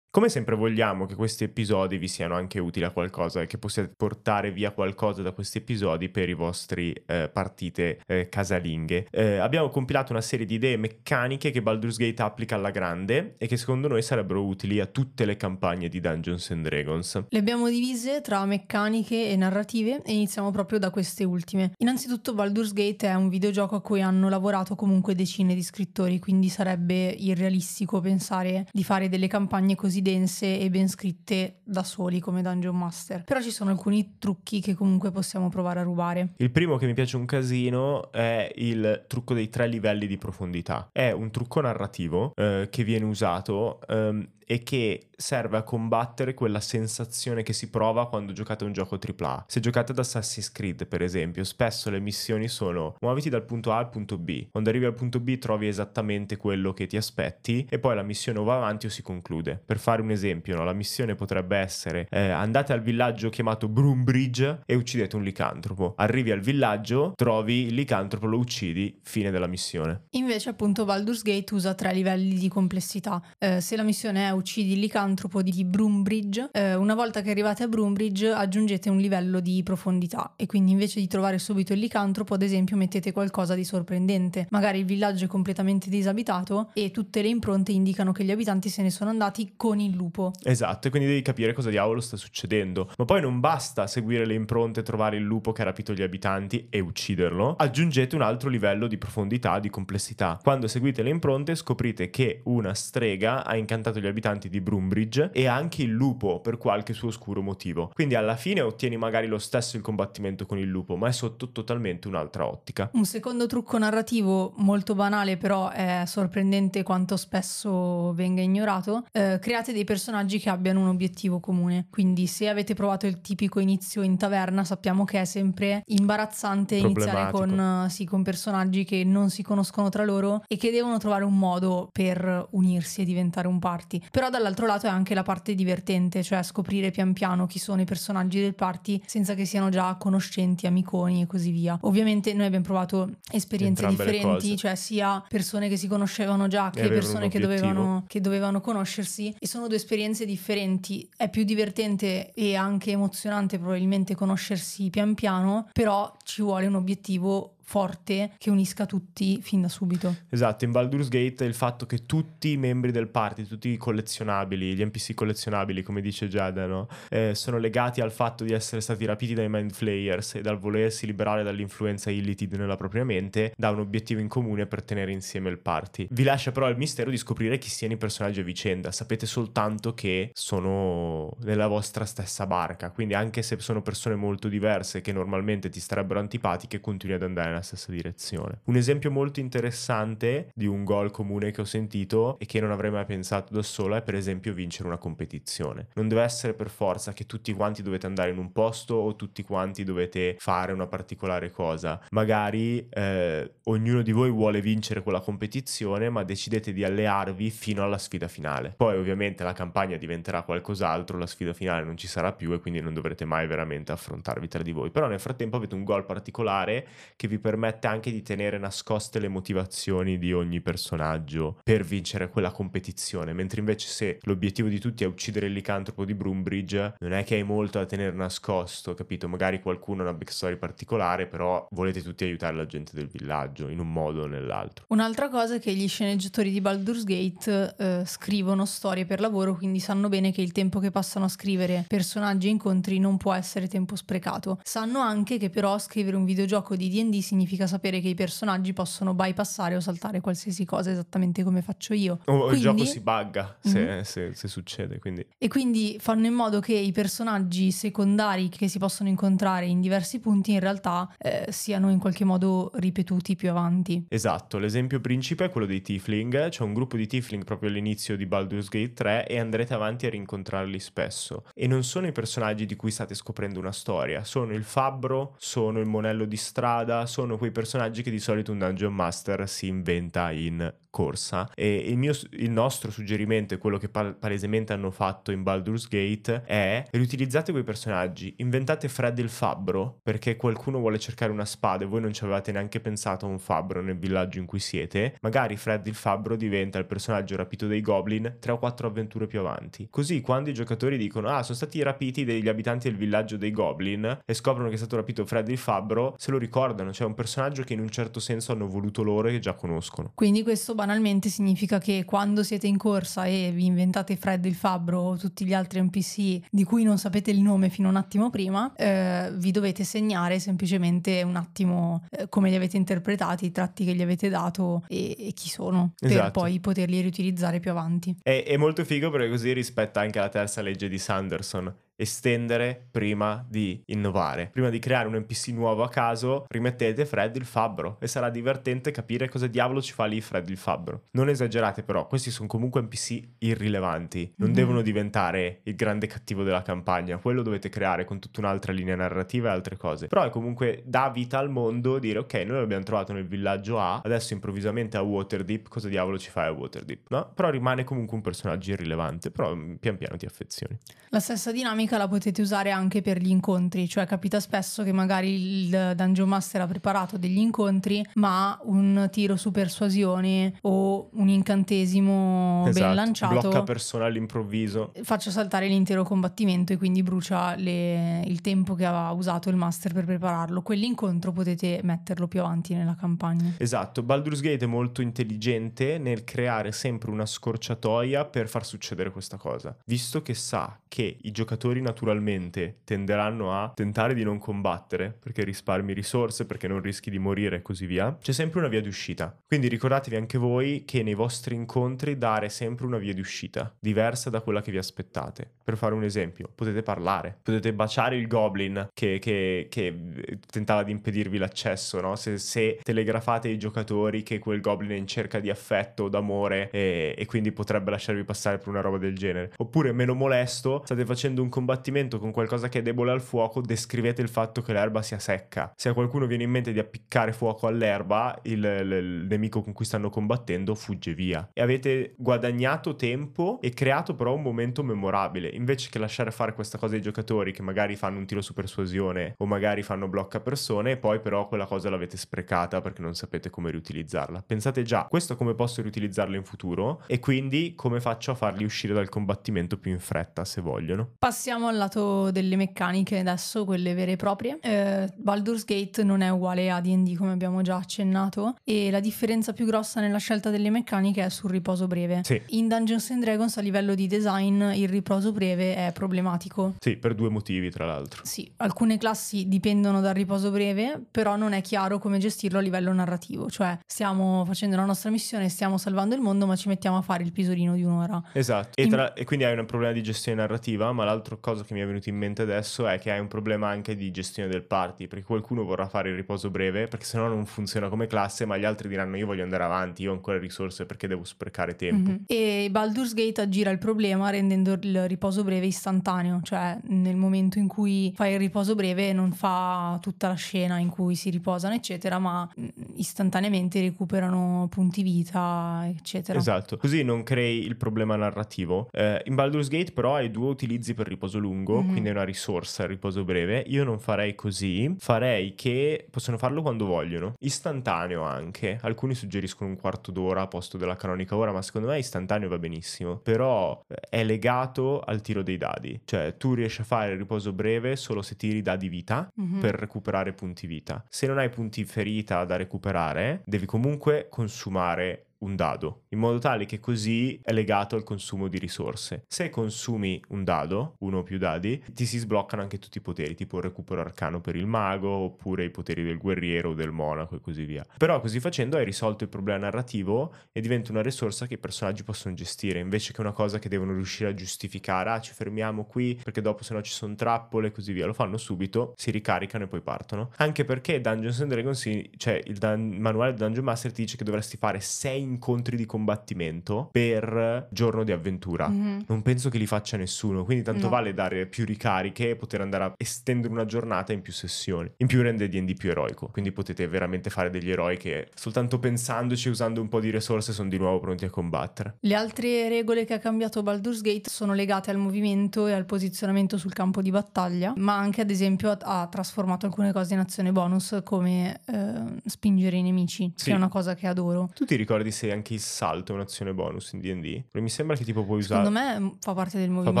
[0.12, 3.92] Come sempre vogliamo che questi episodi vi siano anche utili a qualcosa e che possiate
[3.96, 9.06] portare via qualcosa da questi episodi per i vostri eh, partite eh, casalinghe.
[9.08, 13.46] Eh, abbiamo compilato una serie di idee meccaniche che Baldur's Gate applica alla grande e
[13.46, 17.26] che secondo noi sarebbero utili a tutte le campagne di Dungeons and Dragons.
[17.28, 21.70] Le abbiamo divise tra meccaniche e narrative e iniziamo proprio da queste ultime.
[21.78, 26.48] Innanzitutto Baldur's Gate è un videogioco a cui hanno lavorato comunque decine di scrittori, quindi
[26.48, 32.42] sarebbe irrealistico pensare di fare delle campagne così dense e ben scritte da soli come
[32.42, 33.24] Dungeon Master.
[33.24, 36.32] Però ci sono alcuni trucchi che comunque possiamo provare a rubare.
[36.36, 40.88] Il primo che mi piace un casino è il trucco dei tre livelli di profondità.
[40.92, 46.58] È un trucco narrativo eh, che viene usato ehm, e che serve a combattere quella
[46.58, 49.44] sensazione che si prova quando giocate un gioco AAA.
[49.46, 53.76] Se giocate ad Assassin's Creed, per esempio, spesso le missioni sono muoviti dal punto A
[53.76, 54.48] al punto B.
[54.50, 58.40] Quando arrivi al punto B trovi esattamente quello che ti aspetti e poi la missione
[58.40, 59.62] o va avanti o si conclude.
[59.64, 60.64] Per fare un esempio, no?
[60.64, 65.94] la missione potrebbe essere eh, andate al villaggio chiamato Broombridge e uccidete un licantropo.
[65.96, 70.06] Arrivi al villaggio, trovi il licantropo, lo uccidi, fine della missione.
[70.10, 73.22] Invece appunto Baldur's Gate usa tre livelli di complessità.
[73.38, 77.62] Eh, se la missione è uccidi il licantropo di Broombridge, eh, una volta che arrivate
[77.62, 82.34] a Broombridge aggiungete un livello di profondità e quindi invece di trovare subito il licantropo,
[82.34, 84.46] ad esempio, mettete qualcosa di sorprendente.
[84.50, 88.82] Magari il villaggio è completamente disabitato e tutte le impronte indicano che gli abitanti se
[88.82, 90.32] ne sono andati con il lupo.
[90.42, 92.90] Esatto, e quindi devi capire cosa diavolo sta succedendo.
[92.96, 96.66] Ma poi non basta seguire le impronte, trovare il lupo che ha rapito gli abitanti
[96.70, 100.38] e ucciderlo, aggiungete un altro livello di profondità, di complessità.
[100.42, 105.30] Quando seguite le impronte scoprite che una strega ha incantato gli abitanti abitanti di Broombridge
[105.32, 107.90] e anche il lupo per qualche suo oscuro motivo.
[107.92, 111.50] Quindi alla fine ottieni magari lo stesso il combattimento con il lupo, ma è sotto
[111.50, 112.90] totalmente un'altra ottica.
[112.92, 119.04] Un secondo trucco narrativo molto banale, però è sorprendente quanto spesso venga ignorato.
[119.12, 121.86] Eh, create dei personaggi che abbiano un obiettivo comune.
[121.90, 127.30] Quindi se avete provato il tipico inizio in taverna, sappiamo che è sempre imbarazzante iniziare
[127.32, 131.36] con, sì, con personaggi che non si conoscono tra loro e che devono trovare un
[131.36, 134.00] modo per unirsi e diventare un party.
[134.10, 137.84] Però dall'altro lato è anche la parte divertente, cioè scoprire pian piano chi sono i
[137.84, 141.78] personaggi del party senza che siano già conoscenti, amiconi e così via.
[141.82, 146.88] Ovviamente noi abbiamo provato esperienze Entrambe differenti, cioè sia persone che si conoscevano già che
[146.88, 151.08] persone che dovevano, che dovevano conoscersi e sono due esperienze differenti.
[151.16, 157.54] È più divertente e anche emozionante probabilmente conoscersi pian piano, però ci vuole un obiettivo
[157.70, 160.16] forte che unisca tutti fin da subito.
[160.28, 164.74] Esatto, in Baldur's Gate il fatto che tutti i membri del party, tutti i collezionabili,
[164.74, 166.88] gli NPC collezionabili, come dice Giada, no?
[167.10, 171.06] eh, sono legati al fatto di essere stati rapiti dai Mind Flayers e dal volersi
[171.06, 175.60] liberare dall'influenza Illithid nella propria mente, da un obiettivo in comune per tenere insieme il
[175.60, 176.08] party.
[176.10, 179.94] Vi lascia però il mistero di scoprire chi siano i personaggi a vicenda, sapete soltanto
[179.94, 185.68] che sono nella vostra stessa barca, quindi anche se sono persone molto diverse che normalmente
[185.68, 188.60] ti starebbero antipatiche, continui ad andare nella stessa direzione.
[188.64, 192.90] Un esempio molto interessante di un goal comune che ho sentito e che non avrei
[192.90, 195.88] mai pensato da solo è per esempio vincere una competizione.
[195.94, 199.42] Non deve essere per forza che tutti quanti dovete andare in un posto o tutti
[199.42, 202.00] quanti dovete fare una particolare cosa.
[202.10, 207.98] Magari eh, ognuno di voi vuole vincere quella competizione ma decidete di allearvi fino alla
[207.98, 208.74] sfida finale.
[208.76, 212.80] Poi ovviamente la campagna diventerà qualcos'altro, la sfida finale non ci sarà più e quindi
[212.80, 214.90] non dovrete mai veramente affrontarvi tra di voi.
[214.90, 217.49] Però nel frattempo avete un goal particolare che vi permette
[217.88, 223.88] anche di tenere nascoste le motivazioni di ogni personaggio per vincere quella competizione, mentre invece
[223.88, 227.78] se l'obiettivo di tutti è uccidere il licantropo di Broombridge, non è che hai molto
[227.78, 229.28] da tenere nascosto, capito?
[229.28, 233.78] Magari qualcuno ha una backstory particolare, però volete tutti aiutare la gente del villaggio in
[233.78, 234.84] un modo o nell'altro.
[234.88, 239.80] Un'altra cosa è che gli sceneggiatori di Baldur's Gate eh, scrivono storie per lavoro, quindi
[239.80, 243.68] sanno bene che il tempo che passano a scrivere personaggi e incontri non può essere
[243.68, 244.60] tempo sprecato.
[244.62, 249.14] Sanno anche che però scrivere un videogioco di D&D significa sapere che i personaggi possono
[249.14, 252.20] bypassare o saltare qualsiasi cosa esattamente come faccio io.
[252.26, 252.56] O quindi...
[252.56, 254.00] il gioco si bugga se, mm-hmm.
[254.00, 254.98] se, se succede.
[254.98, 255.26] Quindi.
[255.38, 260.20] E quindi fanno in modo che i personaggi secondari che si possono incontrare in diversi
[260.20, 264.06] punti in realtà eh, siano in qualche modo ripetuti più avanti.
[264.08, 266.48] Esatto, l'esempio principe è quello dei Tiefling.
[266.48, 270.10] C'è un gruppo di Tiefling proprio all'inizio di Baldur's Gate 3 e andrete avanti a
[270.10, 271.44] rincontrarli spesso.
[271.54, 275.80] E non sono i personaggi di cui state scoprendo una storia, sono il fabbro, sono
[275.80, 279.68] il monello di strada, sono sono quei personaggi che di solito un Dungeon Master si
[279.68, 284.90] inventa in corsa e il, mio, il nostro suggerimento e quello che pal- palesemente hanno
[284.90, 290.98] fatto in Baldur's Gate è riutilizzate quei personaggi, inventate Fred il fabbro perché qualcuno vuole
[290.98, 294.40] cercare una spada e voi non ci avevate neanche pensato a un fabbro nel villaggio
[294.40, 298.58] in cui siete, magari Fred il fabbro diventa il personaggio rapito dai goblin tre o
[298.58, 299.86] quattro avventure più avanti.
[299.88, 304.22] Così quando i giocatori dicono ah sono stati rapiti degli abitanti del villaggio dei goblin
[304.24, 307.62] e scoprono che è stato rapito Fred il fabbro, se lo ricordano, cioè un personaggio
[307.62, 310.12] che in un certo senso hanno voluto loro e che già conoscono.
[310.14, 315.00] Quindi questo banalmente significa che quando siete in corsa e vi inventate Fred il fabbro
[315.00, 318.30] o tutti gli altri NPC di cui non sapete il nome fino a un attimo
[318.30, 323.84] prima, eh, vi dovete segnare semplicemente un attimo eh, come li avete interpretati, i tratti
[323.84, 326.22] che gli avete dato e, e chi sono, esatto.
[326.22, 328.16] per poi poterli riutilizzare più avanti.
[328.22, 333.44] È, è molto figo perché così rispetta anche la terza legge di Sanderson estendere prima
[333.46, 334.48] di innovare.
[334.50, 338.90] Prima di creare un NPC nuovo a caso, rimettete Fred il fabbro e sarà divertente
[338.90, 341.02] capire cosa diavolo ci fa lì Fred il fabbro.
[341.12, 344.56] Non esagerate però, questi sono comunque NPC irrilevanti, non mm-hmm.
[344.56, 349.50] devono diventare il grande cattivo della campagna, quello dovete creare con tutta un'altra linea narrativa
[349.50, 350.06] e altre cose.
[350.06, 354.00] Però è comunque da vita al mondo dire ok, noi l'abbiamo trovato nel villaggio A,
[354.02, 357.08] adesso improvvisamente a Waterdeep, cosa diavolo ci fai a Waterdeep?
[357.10, 357.30] No?
[357.34, 360.78] Però rimane comunque un personaggio irrilevante, però mm, pian piano ti affezioni.
[361.10, 364.92] La stessa dinamica tecnica la potete usare anche per gli incontri, cioè capita spesso che
[364.92, 371.28] magari il Dungeon Master ha preparato degli incontri, ma un tiro su persuasione o un
[371.28, 378.22] incantesimo esatto, ben lanciato blocca persone all'improvviso, faccia saltare l'intero combattimento e quindi brucia le,
[378.26, 380.62] il tempo che aveva usato il master per prepararlo.
[380.62, 383.54] Quell'incontro potete metterlo più avanti nella campagna.
[383.58, 389.36] Esatto, Baldur's Gate è molto intelligente nel creare sempre una scorciatoia per far succedere questa
[389.36, 395.16] cosa, visto che sa che i giocatori giocatori naturalmente tenderanno a tentare di non combattere
[395.18, 398.82] perché risparmi risorse, perché non rischi di morire e così via, c'è sempre una via
[398.82, 399.36] d'uscita.
[399.46, 404.40] Quindi ricordatevi anche voi che nei vostri incontri dare sempre una via d'uscita, diversa da
[404.40, 405.48] quella che vi aspettate.
[405.62, 410.90] Per fare un esempio, potete parlare, potete baciare il goblin che, che, che tentava di
[410.90, 412.16] impedirvi l'accesso, no?
[412.16, 416.70] Se, se, telegrafate ai giocatori che quel goblin è in cerca di affetto o d'amore
[416.70, 419.52] e, e quindi potrebbe lasciarvi passare per una roba del genere.
[419.58, 423.60] Oppure, meno molesto, state facendo un combattimento combattimento con qualcosa che è debole al fuoco,
[423.60, 425.72] descrivete il fatto che l'erba sia secca.
[425.76, 429.74] Se a qualcuno viene in mente di appiccare fuoco all'erba, il, il, il nemico con
[429.74, 431.48] cui stanno combattendo fugge via.
[431.52, 435.48] E avete guadagnato tempo e creato però un momento memorabile.
[435.48, 439.34] Invece che lasciare fare questa cosa ai giocatori che magari fanno un tiro su persuasione
[439.36, 443.50] o magari fanno blocca persone e poi però quella cosa l'avete sprecata perché non sapete
[443.50, 444.44] come riutilizzarla.
[444.46, 448.94] Pensate già, questo come posso riutilizzarlo in futuro e quindi come faccio a farli uscire
[448.94, 451.10] dal combattimento più in fretta se vogliono.
[451.18, 454.58] Passiamo Passiamo al lato delle meccaniche adesso, quelle vere e proprie.
[454.60, 459.52] Eh, Baldur's Gate non è uguale a D&D come abbiamo già accennato e la differenza
[459.52, 462.20] più grossa nella scelta delle meccaniche è sul riposo breve.
[462.22, 462.40] Sì.
[462.50, 466.74] In Dungeons and Dragons a livello di design il riposo breve è problematico.
[466.78, 468.24] Sì, per due motivi tra l'altro.
[468.24, 472.92] Sì, alcune classi dipendono dal riposo breve, però non è chiaro come gestirlo a livello
[472.92, 477.02] narrativo, cioè stiamo facendo la nostra missione, stiamo salvando il mondo, ma ci mettiamo a
[477.02, 478.22] fare il pisolino di un'ora.
[478.34, 479.14] Esatto, e, tra...
[479.14, 482.08] e quindi hai un problema di gestione narrativa, ma l'altro cosa che mi è venuto
[482.08, 485.64] in mente adesso è che hai un problema anche di gestione del party, perché qualcuno
[485.64, 489.16] vorrà fare il riposo breve, perché sennò non funziona come classe, ma gli altri diranno
[489.16, 492.10] io voglio andare avanti, io ho ancora risorse perché devo sprecare tempo.
[492.10, 492.22] Mm-hmm.
[492.26, 497.68] E Baldur's Gate aggira il problema rendendo il riposo breve istantaneo, cioè nel momento in
[497.68, 502.18] cui fai il riposo breve non fa tutta la scena in cui si riposano, eccetera,
[502.18, 506.38] ma mm, istantaneamente recuperano punti vita, eccetera.
[506.38, 508.88] Esatto, così non crei il problema narrativo.
[508.92, 511.90] Eh, in Baldur's Gate però hai due utilizzi per riposo lungo mm-hmm.
[511.90, 513.64] quindi è una risorsa il riposo breve.
[513.66, 518.78] Io non farei così, farei che possono farlo quando vogliono, istantaneo anche.
[518.82, 522.58] Alcuni suggeriscono un quarto d'ora a posto della canonica ora, ma secondo me istantaneo va
[522.58, 523.16] benissimo.
[523.16, 527.52] Però eh, è legato al tiro dei dadi, cioè tu riesci a fare il riposo
[527.52, 529.60] breve solo se tiri dadi vita mm-hmm.
[529.60, 531.04] per recuperare punti vita.
[531.08, 536.66] Se non hai punti ferita da recuperare, devi comunque consumare un dado, in modo tale
[536.66, 539.24] che così è legato al consumo di risorse.
[539.28, 543.34] Se consumi un dado, uno o più dadi, ti si sbloccano anche tutti i poteri,
[543.34, 547.36] tipo il recupero arcano per il mago, oppure i poteri del guerriero o del monaco
[547.36, 547.84] e così via.
[547.96, 552.04] Però così facendo hai risolto il problema narrativo e diventa una risorsa che i personaggi
[552.04, 556.18] possono gestire, invece che una cosa che devono riuscire a giustificare, ah ci fermiamo qui
[556.22, 558.06] perché dopo se no ci sono trappole e così via.
[558.06, 560.30] Lo fanno subito, si ricaricano e poi partono.
[560.36, 564.24] Anche perché Dungeons and Dragons, cioè il dan- manuale del Dungeon Master ti dice che
[564.24, 568.68] dovresti fare 6 incontri di combattimento per giorno di avventura.
[568.68, 569.04] Mhm.
[569.08, 570.88] Non penso che li faccia nessuno, quindi tanto No.
[570.90, 574.90] vale dare più ricariche e poter andare a estendere una giornata in più sessioni.
[574.98, 579.48] In più rende D&D più eroico, quindi potete veramente fare degli eroi che soltanto pensandoci
[579.48, 581.96] e usando un po' di risorse sono di nuovo pronti a combattere.
[582.00, 586.58] Le altre regole che ha cambiato Baldur's Gate sono legate al movimento e al posizionamento
[586.58, 590.52] sul campo di battaglia, ma anche ad esempio ha, ha trasformato alcune cose in azione
[590.52, 591.92] bonus come eh,
[592.26, 593.46] spingere i nemici, Sì.
[593.46, 594.50] che è una cosa che adoro.
[594.54, 597.58] Tu ti ricordi se anche il salto è un'azione bonus in D&D?
[597.60, 598.64] Mi sembra che tipo puoi usare...
[598.64, 600.00] Secondo me mm, fa parte del Fa movimento.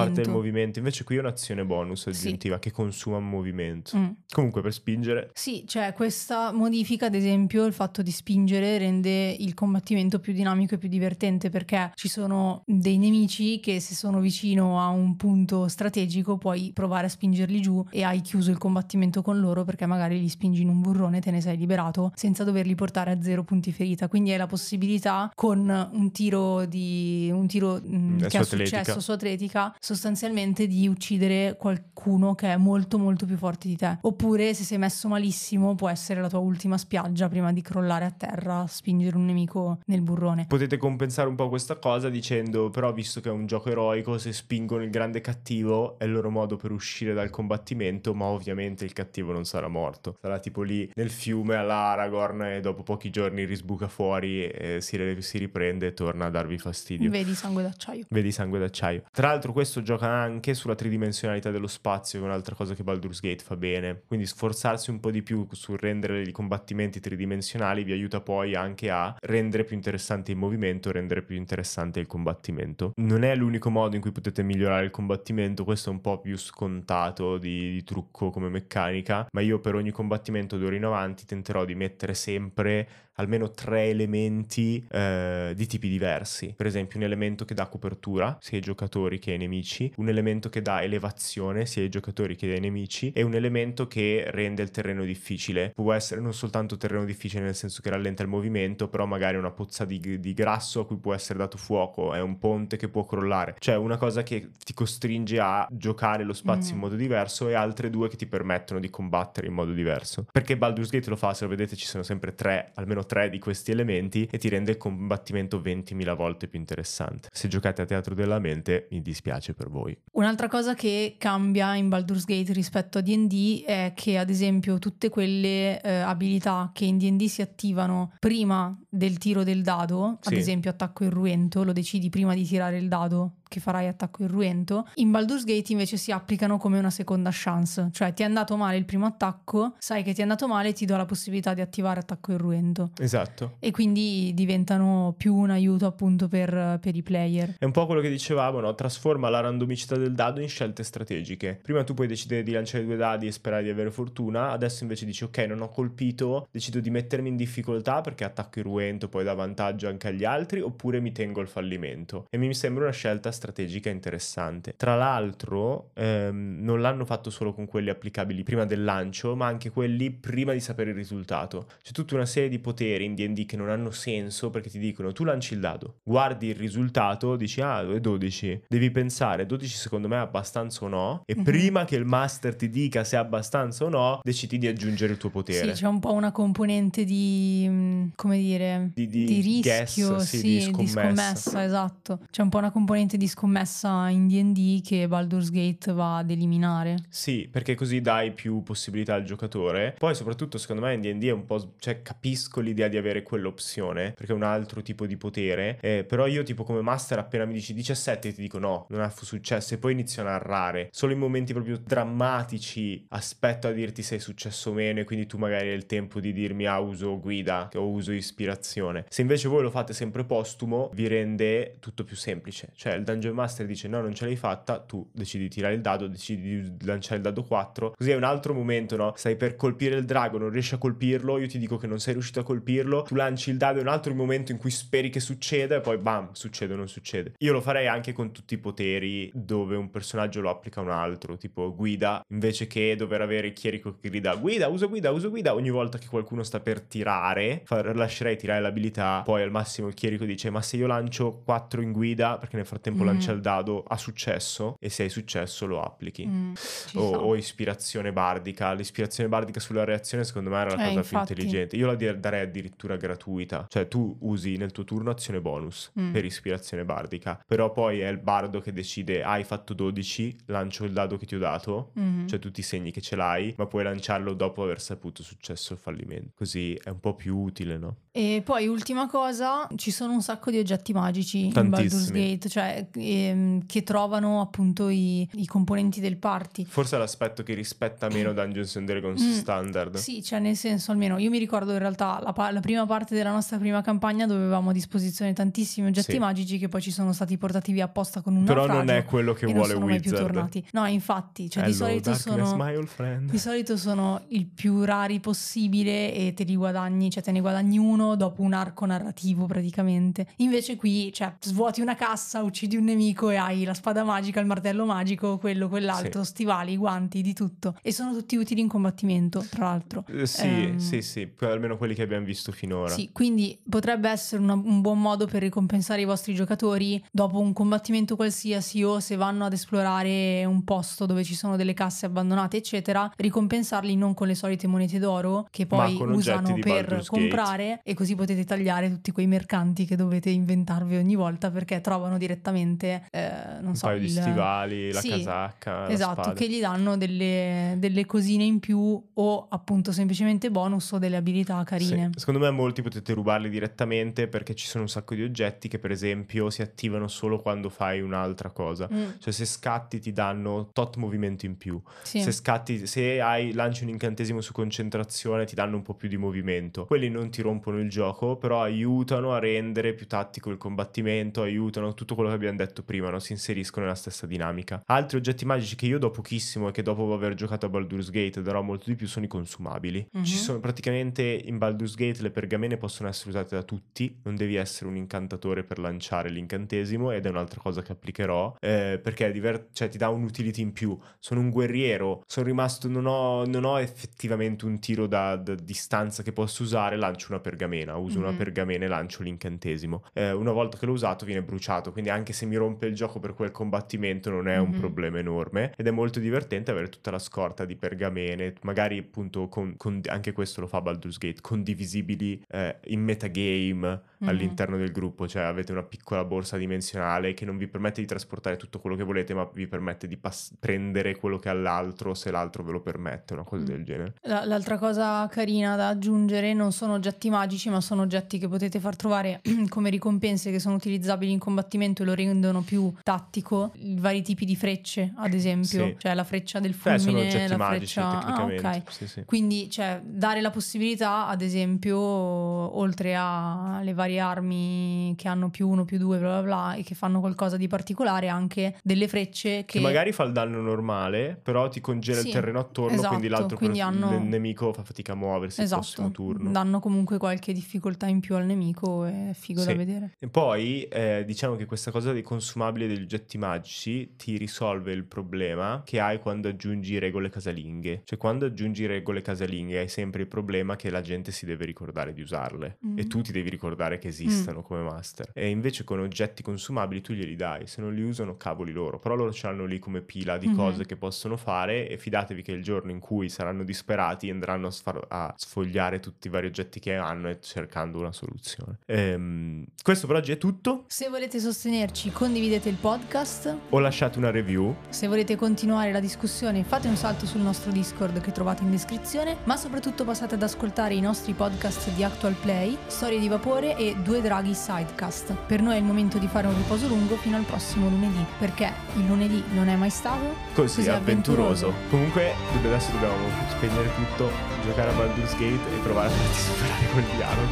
[0.00, 3.96] parte del movimento, invece qui è un'azione bonus aggiuntiva che consuma un movimento.
[3.96, 4.08] Mm.
[4.32, 9.52] Comunque per spingere Sì, cioè questa modifica, ad esempio, il fatto di spingere rende il
[9.52, 14.80] combattimento più dinamico e più divertente perché ci sono dei nemici che se sono vicino
[14.80, 19.38] a un punto strategico puoi provare a spingerli giù e hai chiuso il combattimento con
[19.38, 22.74] loro perché magari li spingi in un burrone e te ne sei liberato senza doverli
[22.74, 24.08] portare a zero punti ferita.
[24.08, 28.78] Quindi hai la possibilità con un tiro di un tiro mm, Mm, che ha atletica.
[28.78, 33.98] successo su atletica sostanzialmente di uccidere qualcuno che è molto molto più forte di te.
[34.02, 38.10] Oppure se sei messo malissimo può essere la tua ultima spiaggia prima di crollare a
[38.10, 40.46] terra, spingere un nemico nel burrone.
[40.48, 44.32] potete compensare un po' questa cosa dicendo però visto che è un gioco eroico se
[44.32, 48.92] spingono il grande cattivo è il loro modo per uscire dal combattimento ma ovviamente il
[48.92, 53.44] cattivo non sarà morto sarà tipo lì nel fiume alla Aragorn e dopo pochi giorni
[53.44, 58.06] risbuca fuori e si, si riprende e torna a darvi fastidio Vedi sangue d'acciaio.
[58.08, 59.02] Vedi sangue d'acciaio.
[59.12, 63.20] Tra l'altro, questo gioca anche sulla tridimensionalità dello spazio, che è un'altra cosa che Baldur's
[63.20, 64.02] Gate fa bene.
[64.06, 68.90] Quindi sforzarsi un po' di più sul rendere i combattimenti tridimensionali vi aiuta poi anche
[68.90, 72.92] a rendere più interessante il movimento, rendere più interessante il combattimento.
[72.96, 76.36] Non è l'unico modo in cui potete migliorare il combattimento, questo è un po' più
[76.36, 81.64] scontato di, di trucco come meccanica, ma io per ogni combattimento d'ora in avanti tenterò
[81.64, 82.88] di mettere sempre
[83.20, 86.54] almeno tre elementi eh, di tipi diversi.
[86.56, 90.48] Per esempio, un elemento che dà copertura sia ai giocatori che ai nemici, un elemento
[90.48, 94.70] che dà elevazione sia ai giocatori che ai nemici e un elemento che rende il
[94.70, 95.72] terreno difficile.
[95.74, 99.50] Può essere non soltanto terreno difficile nel senso che rallenta il movimento, però magari una
[99.50, 103.04] pozza di, di grasso a cui può essere dato fuoco, è un ponte che può
[103.04, 103.56] crollare.
[103.58, 106.74] Cioè una cosa che ti costringe a giocare lo spazio Mm.
[106.74, 110.26] in modo diverso e altre due che ti permettono di combattere in modo diverso.
[110.30, 113.40] Perché Baldur's Gate lo fa, se lo vedete ci sono sempre tre, almeno tre di
[113.40, 117.28] questi elementi e ti rende il combattimento 20.000 volte più interessante.
[117.32, 119.98] Se giocate a teatro della mente, mi dispiace per voi.
[120.12, 125.08] Un'altra cosa che cambia in Baldur's Gate rispetto a D&D è che ad esempio tutte
[125.08, 130.34] quelle eh, abilità che in D&D si attivano prima del tiro del dado, ad Sì.
[130.36, 135.10] esempio attacco irruento, lo decidi prima di tirare il dado che farai attacco irruento, in
[135.10, 138.84] Baldur's Gate invece si applicano come una seconda chance, cioè ti è andato male il
[138.84, 142.30] primo attacco, sai che ti è andato male, ti do la possibilità di attivare attacco
[142.32, 143.56] irruento Esatto.
[143.58, 147.56] e quindi diventano più un aiuto appunto per, per i player.
[147.58, 148.72] È un po' quello che dicevamo, no?
[148.76, 151.58] Trasforma la randomicità del dado in scelte strategiche.
[151.60, 155.04] Prima tu puoi decidere di lanciare due dadi e sperare di avere fortuna, adesso invece
[155.06, 159.34] dici ok, non ho colpito, decido di mettermi in difficoltà perché attacco irruento poi dà
[159.34, 162.26] vantaggio anche agli altri, oppure mi tengo il fallimento.
[162.30, 164.74] E mi sembra una scelta strategica interessante.
[164.76, 169.70] Tra l'altro, ehm, non l'hanno fatto solo con quelli applicabili prima del lancio, ma anche
[169.70, 171.66] quelli prima di sapere il risultato.
[171.82, 175.12] C'è tutta una serie di poteri in D&D che non hanno senso perché ti dicono
[175.12, 180.08] tu lanci il dado, guardi il risultato, dici ah è 12, devi pensare 12 secondo
[180.08, 181.42] me è abbastanza o no e Mhm.
[181.42, 185.18] prima che il master ti dica se è abbastanza o no decidi di aggiungere il
[185.18, 185.74] tuo potere.
[185.74, 190.36] Sì, c'è un po' una componente di, mm, come dire, Di- di rischio, guess, sì,
[190.38, 191.00] sì, di di scommessa.
[191.00, 192.20] scommessa, esatto.
[192.30, 196.96] C'è un po' una componente di scommessa in D&D che Baldur's Gate va ad eliminare.
[197.08, 199.94] Sì, perché così dai più possibilità al giocatore.
[199.98, 201.74] Poi, soprattutto, secondo me in DD è un po'.
[201.78, 205.78] cioè, capisco l'idea di avere quell'opzione, perché è un altro tipo di potere.
[205.80, 209.10] eh, però io, tipo, come master, appena mi dici 17, ti dico no, non ha
[209.10, 209.74] successo.
[209.74, 210.88] E poi inizio a narrare.
[210.92, 215.00] Solo in momenti proprio drammatici aspetto a dirti se è successo o meno.
[215.00, 218.58] E quindi tu magari hai il tempo di dirmi ah, uso guida o uso ispirazione.
[219.08, 222.70] Se invece voi lo fate sempre postumo, vi rende tutto più semplice.
[222.74, 225.80] Cioè, il Dungeon Master dice no, non ce l'hai fatta, tu decidi di tirare il
[225.80, 227.94] dado, decidi di lanciare il dado 4.
[227.96, 229.12] Così è un altro momento, no?
[229.16, 232.14] Stai per colpire il drago, non riesci a colpirlo, io ti dico che non sei
[232.14, 235.20] riuscito a colpirlo, tu lanci il dado, è un altro momento in cui speri che
[235.20, 237.34] succeda e poi bam, succede o non succede.
[237.38, 240.90] Io lo farei anche con tutti i poteri dove un personaggio lo applica a un
[240.90, 245.30] altro, tipo guida, invece che dover avere il chierico che grida guida, uso guida, uso
[245.30, 249.86] guida, ogni volta che qualcuno sta per tirare, far- lascerei tirare l'abilità, poi al massimo
[249.86, 253.06] il chierico dice ma se io lancio 4 in guida, perché nel frattempo Mm.
[253.06, 256.26] lancia il dado a successo e se hai successo lo applichi.
[256.26, 256.52] Mm,
[256.94, 258.72] O, o ispirazione bardica.
[258.72, 261.32] L'ispirazione bardica sulla reazione, secondo me, era la Eh, cosa più infatti.
[261.32, 261.76] intelligente.
[261.76, 263.66] Io la darei addirittura gratuita.
[263.68, 266.12] Cioè, tu usi nel tuo turno azione bonus Mm.
[266.12, 267.40] per ispirazione bardica.
[267.46, 271.34] Però poi è il bardo che decide: hai fatto 12, lancio il dado che ti
[271.34, 271.90] ho dato.
[271.94, 272.26] Mhm.
[272.28, 275.76] Cioè, tu ti segni che ce l'hai, ma puoi lanciarlo dopo aver saputo successo o
[275.76, 276.32] fallimento.
[276.34, 277.96] Così è un po' più utile, no?
[278.12, 282.28] E poi ultima cosa, ci sono un sacco di oggetti magici in Baldur's Tantissimi.
[282.30, 286.64] Gate, cioè ehm, che trovano appunto i, i componenti del party.
[286.64, 289.96] Forse è l'aspetto che rispetta meno Dungeons and Dragons Mm, standard.
[289.96, 293.14] Sì, cioè nel senso almeno io mi ricordo in realtà la, pa- la prima parte
[293.14, 296.18] della nostra prima campagna dove avevamo a disposizione tantissimi oggetti Sì.
[296.18, 299.32] magici che poi ci sono stati portati via apposta con un Però non è quello
[299.32, 300.32] che e non vuole sono mai più Wizard.
[300.32, 300.66] tornati.
[300.72, 306.12] No, infatti, cioè di Hello, solito darkness, sono di solito sono il più rari possibile
[306.14, 310.26] e te li guadagni, cioè te ne guadagni uno dopo un arco narrativo praticamente.
[310.36, 314.46] Invece qui, cioè, svuoti una cassa, uccidi un nemico e hai la spada magica, il
[314.46, 317.76] martello magico, quello, quell'altro, stivali, guanti, di tutto.
[317.82, 320.04] E sono tutti utili in combattimento, tra l'altro.
[320.08, 322.92] Eh, sì, Ehm, sì, sì, almeno quelli che abbiamo visto finora.
[322.94, 327.52] Sì, quindi potrebbe essere una- un buon modo per ricompensare i vostri giocatori dopo un
[327.52, 332.56] combattimento qualsiasi o se vanno ad esplorare un posto dove ci sono delle casse abbandonate,
[332.58, 338.09] eccetera, ricompensarli non con le solite monete d'oro che poi usano per comprare e così
[338.14, 343.30] potete tagliare tutti quei mercanti che dovete inventarvi ogni volta perché trovano direttamente, eh,
[343.60, 346.32] non Un so, paio di il- stivali, la Sì, casacca, la Esatto, spada.
[346.32, 351.62] che gli danno delle, delle cosine in più o appunto semplicemente bonus o delle abilità
[351.64, 352.10] carine.
[352.12, 355.78] Sì, Secondo me molti potete rubarli direttamente perché ci sono un sacco di oggetti che
[355.78, 358.88] per esempio si attivano solo quando fai un'altra cosa.
[358.92, 361.80] Mm, Cioè se scatti ti danno tot movimento in più.
[362.02, 362.20] sì.
[362.20, 366.16] Se scatti, se hai, lanci un incantesimo su concentrazione ti danno un po' più di
[366.16, 366.84] movimento.
[366.86, 367.99] Quelli non ti rompono il gioco,
[368.38, 373.10] però aiutano a rendere più tattico il combattimento, aiutano tutto quello che abbiamo detto prima,
[373.10, 373.18] no?
[373.18, 374.82] si inseriscono nella stessa dinamica.
[374.86, 378.42] Altri oggetti magici che io do pochissimo e che dopo aver giocato a Baldur's Gate
[378.42, 380.06] darò molto di più sono i consumabili.
[380.12, 380.24] Mhm.
[380.24, 384.56] Ci sono praticamente in Baldur's Gate le pergamene possono essere usate da tutti, non devi
[384.56, 389.68] essere un incantatore per lanciare l'incantesimo ed è un'altra cosa che applicherò eh, perché diver-
[389.72, 390.98] cioè, ti dà un utility in più.
[391.18, 396.22] Sono un guerriero, sono rimasto, non ho, non ho effettivamente un tiro da, da distanza
[396.22, 398.36] che posso usare, lancio una pergamena, uso una Mhm.
[398.36, 400.04] pergamena e lancio l'incantesimo.
[400.12, 403.18] Eh, una volta che l'ho usato viene bruciato, quindi anche se mi rompe il gioco
[403.18, 404.78] per quel combattimento non è un Mhm.
[404.78, 409.74] problema enorme ed è molto divertente avere tutta la scorta di pergamene, magari appunto con,
[409.76, 414.28] con- anche questo lo fa Baldur's Gate, condivisibili eh, in metagame Mhm.
[414.28, 418.56] all'interno del gruppo, cioè avete una piccola borsa dimensionale che non vi permette di trasportare
[418.56, 422.30] tutto quello che volete, ma vi permette di pass- prendere quello che ha l'altro se
[422.30, 423.66] l'altro ve lo permette, una cosa Mm.
[423.66, 424.14] del genere.
[424.22, 428.80] La- L'altra cosa carina da aggiungere non sono oggetti magici, ma sono oggetti che potete
[428.80, 433.72] far trovare come ricompense che sono utilizzabili in combattimento e lo rendono più tattico.
[433.74, 435.96] I vari tipi di frecce, ad esempio, Sì.
[435.98, 438.24] cioè la freccia del fulmine, sono la magici freccia.
[438.24, 438.82] Ah, ok.
[438.90, 439.22] Sì, sì.
[439.24, 445.84] Quindi, cioè, dare la possibilità, ad esempio, oltre alle varie armi che hanno più uno,
[445.84, 449.78] più due, bla bla bla, e che fanno qualcosa di particolare, anche delle frecce che,
[449.78, 453.56] Che magari fa il danno normale, però ti congela il terreno attorno, esatto, quindi l'altro
[453.56, 456.50] quindi hanno- il nemico fa fatica a muoversi il prossimo esatto, turno.
[456.50, 457.68] danno comunque qualche difficoltà
[458.06, 459.76] in più al nemico, è figo da Sì.
[459.76, 460.14] vedere.
[460.18, 464.92] E poi eh, diciamo che questa cosa dei consumabili e degli oggetti magici ti risolve
[464.92, 468.02] il problema che hai quando aggiungi regole casalinghe.
[468.04, 472.12] Cioè quando aggiungi regole casalinghe hai sempre il problema che la gente si deve ricordare
[472.12, 472.98] di usarle Mm.
[472.98, 475.30] e tu ti devi ricordare che esistono come master.
[475.34, 479.14] E invece con oggetti consumabili tu glieli dai, se non li usano cavoli loro, però
[479.14, 480.54] loro ce l'hanno lì come pila di Mhm.
[480.56, 484.70] cose che possono fare e fidatevi che il giorno in cui saranno disperati andranno a,
[484.70, 488.78] sfar- a sfogliare tutti i vari oggetti che hanno e cercando una soluzione.
[488.86, 490.84] Ehm, questo per oggi è tutto.
[490.88, 493.54] Se volete sostenerci, condividete il podcast.
[493.70, 494.74] O lasciate una review.
[494.88, 499.36] Se volete continuare la discussione, fate un salto sul nostro Discord che trovate in descrizione,
[499.44, 503.94] ma soprattutto passate ad ascoltare i nostri podcast di Actual Play, Storie di Vapore e
[504.02, 505.34] Due Draghi Sidecast.
[505.46, 508.72] Per noi è il momento di fare un riposo lungo fino al prossimo lunedì, perché
[508.96, 511.66] il lunedì non è mai stato Così, Così avventuroso.
[511.68, 511.88] avventuroso.
[511.90, 512.32] Comunque
[512.64, 513.14] adesso dobbiamo
[513.50, 514.30] spegnere tutto,
[514.64, 517.49] giocare a Baldur's Gate e provare a farti superare quel dialogo.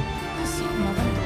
[0.78, 1.17] Ah sì, ma tanto